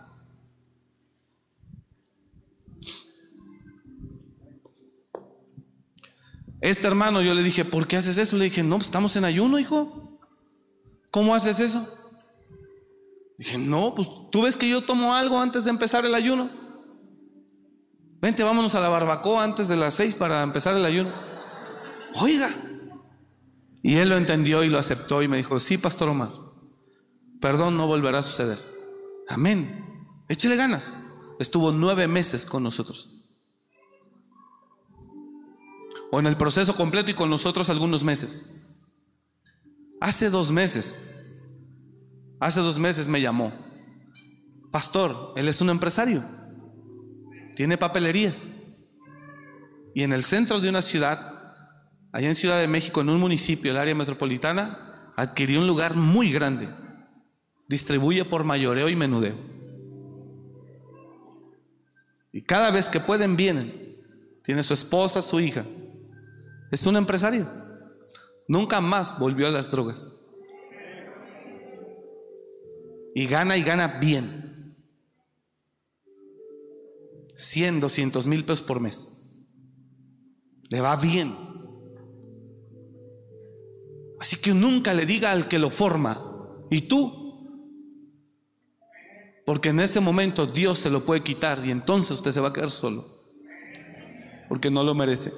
[6.62, 8.38] Este hermano yo le dije, ¿por qué haces eso?
[8.38, 10.20] Le dije, no, pues estamos en ayuno, hijo.
[11.12, 11.88] ¿Cómo haces eso?
[13.38, 16.65] Dije, no, pues tú ves que yo tomo algo antes de empezar el ayuno.
[18.26, 21.12] Vente, vámonos a la barbacoa antes de las seis para empezar el ayuno.
[22.16, 22.50] Oiga.
[23.84, 26.32] Y él lo entendió y lo aceptó y me dijo, sí, Pastor Omar,
[27.40, 28.58] perdón, no volverá a suceder.
[29.30, 30.10] Amén.
[30.28, 30.98] Échele ganas.
[31.38, 33.12] Estuvo nueve meses con nosotros.
[36.12, 38.50] O en el proceso completo y con nosotros algunos meses.
[40.02, 41.12] Hace dos meses,
[42.40, 43.54] hace dos meses me llamó.
[44.72, 46.35] Pastor, él es un empresario
[47.56, 48.48] tiene papelerías.
[49.94, 51.36] Y en el centro de una ciudad,
[52.12, 56.32] allá en Ciudad de México, en un municipio, el área metropolitana, adquirió un lugar muy
[56.32, 56.70] grande.
[57.68, 59.36] Distribuye por mayoreo y menudeo.
[62.32, 63.96] Y cada vez que pueden, vienen.
[64.44, 65.66] Tiene su esposa, su hija.
[66.72, 67.50] Es un empresario.
[68.48, 70.14] Nunca más volvió a las drogas.
[73.16, 74.55] Y gana y gana bien.
[77.36, 79.10] 100, 200 mil pesos por mes.
[80.70, 81.36] Le va bien.
[84.20, 86.20] Así que nunca le diga al que lo forma,
[86.72, 87.26] ¿y tú?
[89.46, 92.54] Porque en ese momento Dios se lo puede quitar y entonces usted se va a
[92.54, 93.24] quedar solo.
[94.50, 95.32] Porque no lo merece.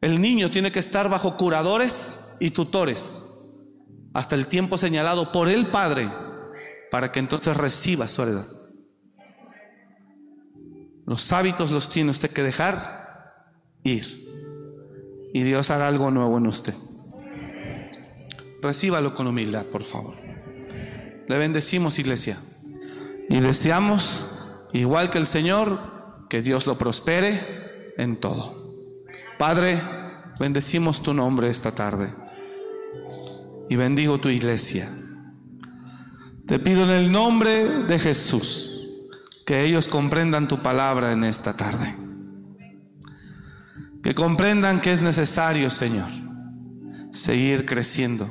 [0.00, 3.24] El niño tiene que estar bajo curadores y tutores
[4.12, 6.10] hasta el tiempo señalado por el Padre
[6.90, 8.46] para que entonces reciba su heredad.
[11.06, 13.44] Los hábitos los tiene usted que dejar
[13.84, 14.26] ir.
[15.32, 16.74] Y Dios hará algo nuevo en usted.
[18.60, 20.16] Recíbalo con humildad, por favor.
[21.28, 22.38] Le bendecimos, iglesia.
[23.28, 24.30] Y deseamos,
[24.72, 28.74] igual que el Señor, que Dios lo prospere en todo.
[29.38, 29.80] Padre,
[30.40, 32.12] bendecimos tu nombre esta tarde.
[33.68, 34.90] Y bendigo tu iglesia.
[36.46, 38.75] Te pido en el nombre de Jesús
[39.46, 41.96] que ellos comprendan tu palabra en esta tarde.
[44.02, 46.08] Que comprendan que es necesario, Señor,
[47.12, 48.28] seguir creciendo.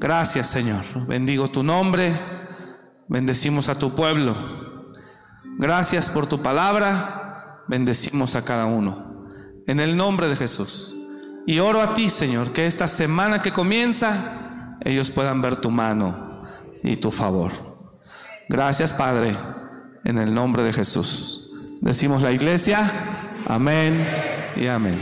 [0.00, 1.06] Gracias, Señor.
[1.06, 2.18] Bendigo tu nombre.
[3.08, 4.34] Bendecimos a tu pueblo.
[5.58, 7.58] Gracias por tu palabra.
[7.68, 9.20] Bendecimos a cada uno.
[9.66, 10.96] En el nombre de Jesús.
[11.46, 16.44] Y oro a ti, Señor, que esta semana que comienza, ellos puedan ver tu mano
[16.82, 17.52] y tu favor.
[18.48, 19.36] Gracias, Padre
[20.04, 21.50] en el nombre de Jesús.
[21.80, 22.90] Decimos la iglesia,
[23.46, 24.06] amén
[24.56, 24.98] y amén.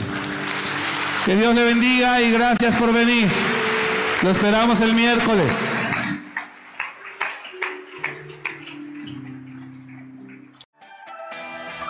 [1.24, 3.30] Que Dios le bendiga y gracias por venir.
[4.22, 5.76] Lo esperamos el miércoles.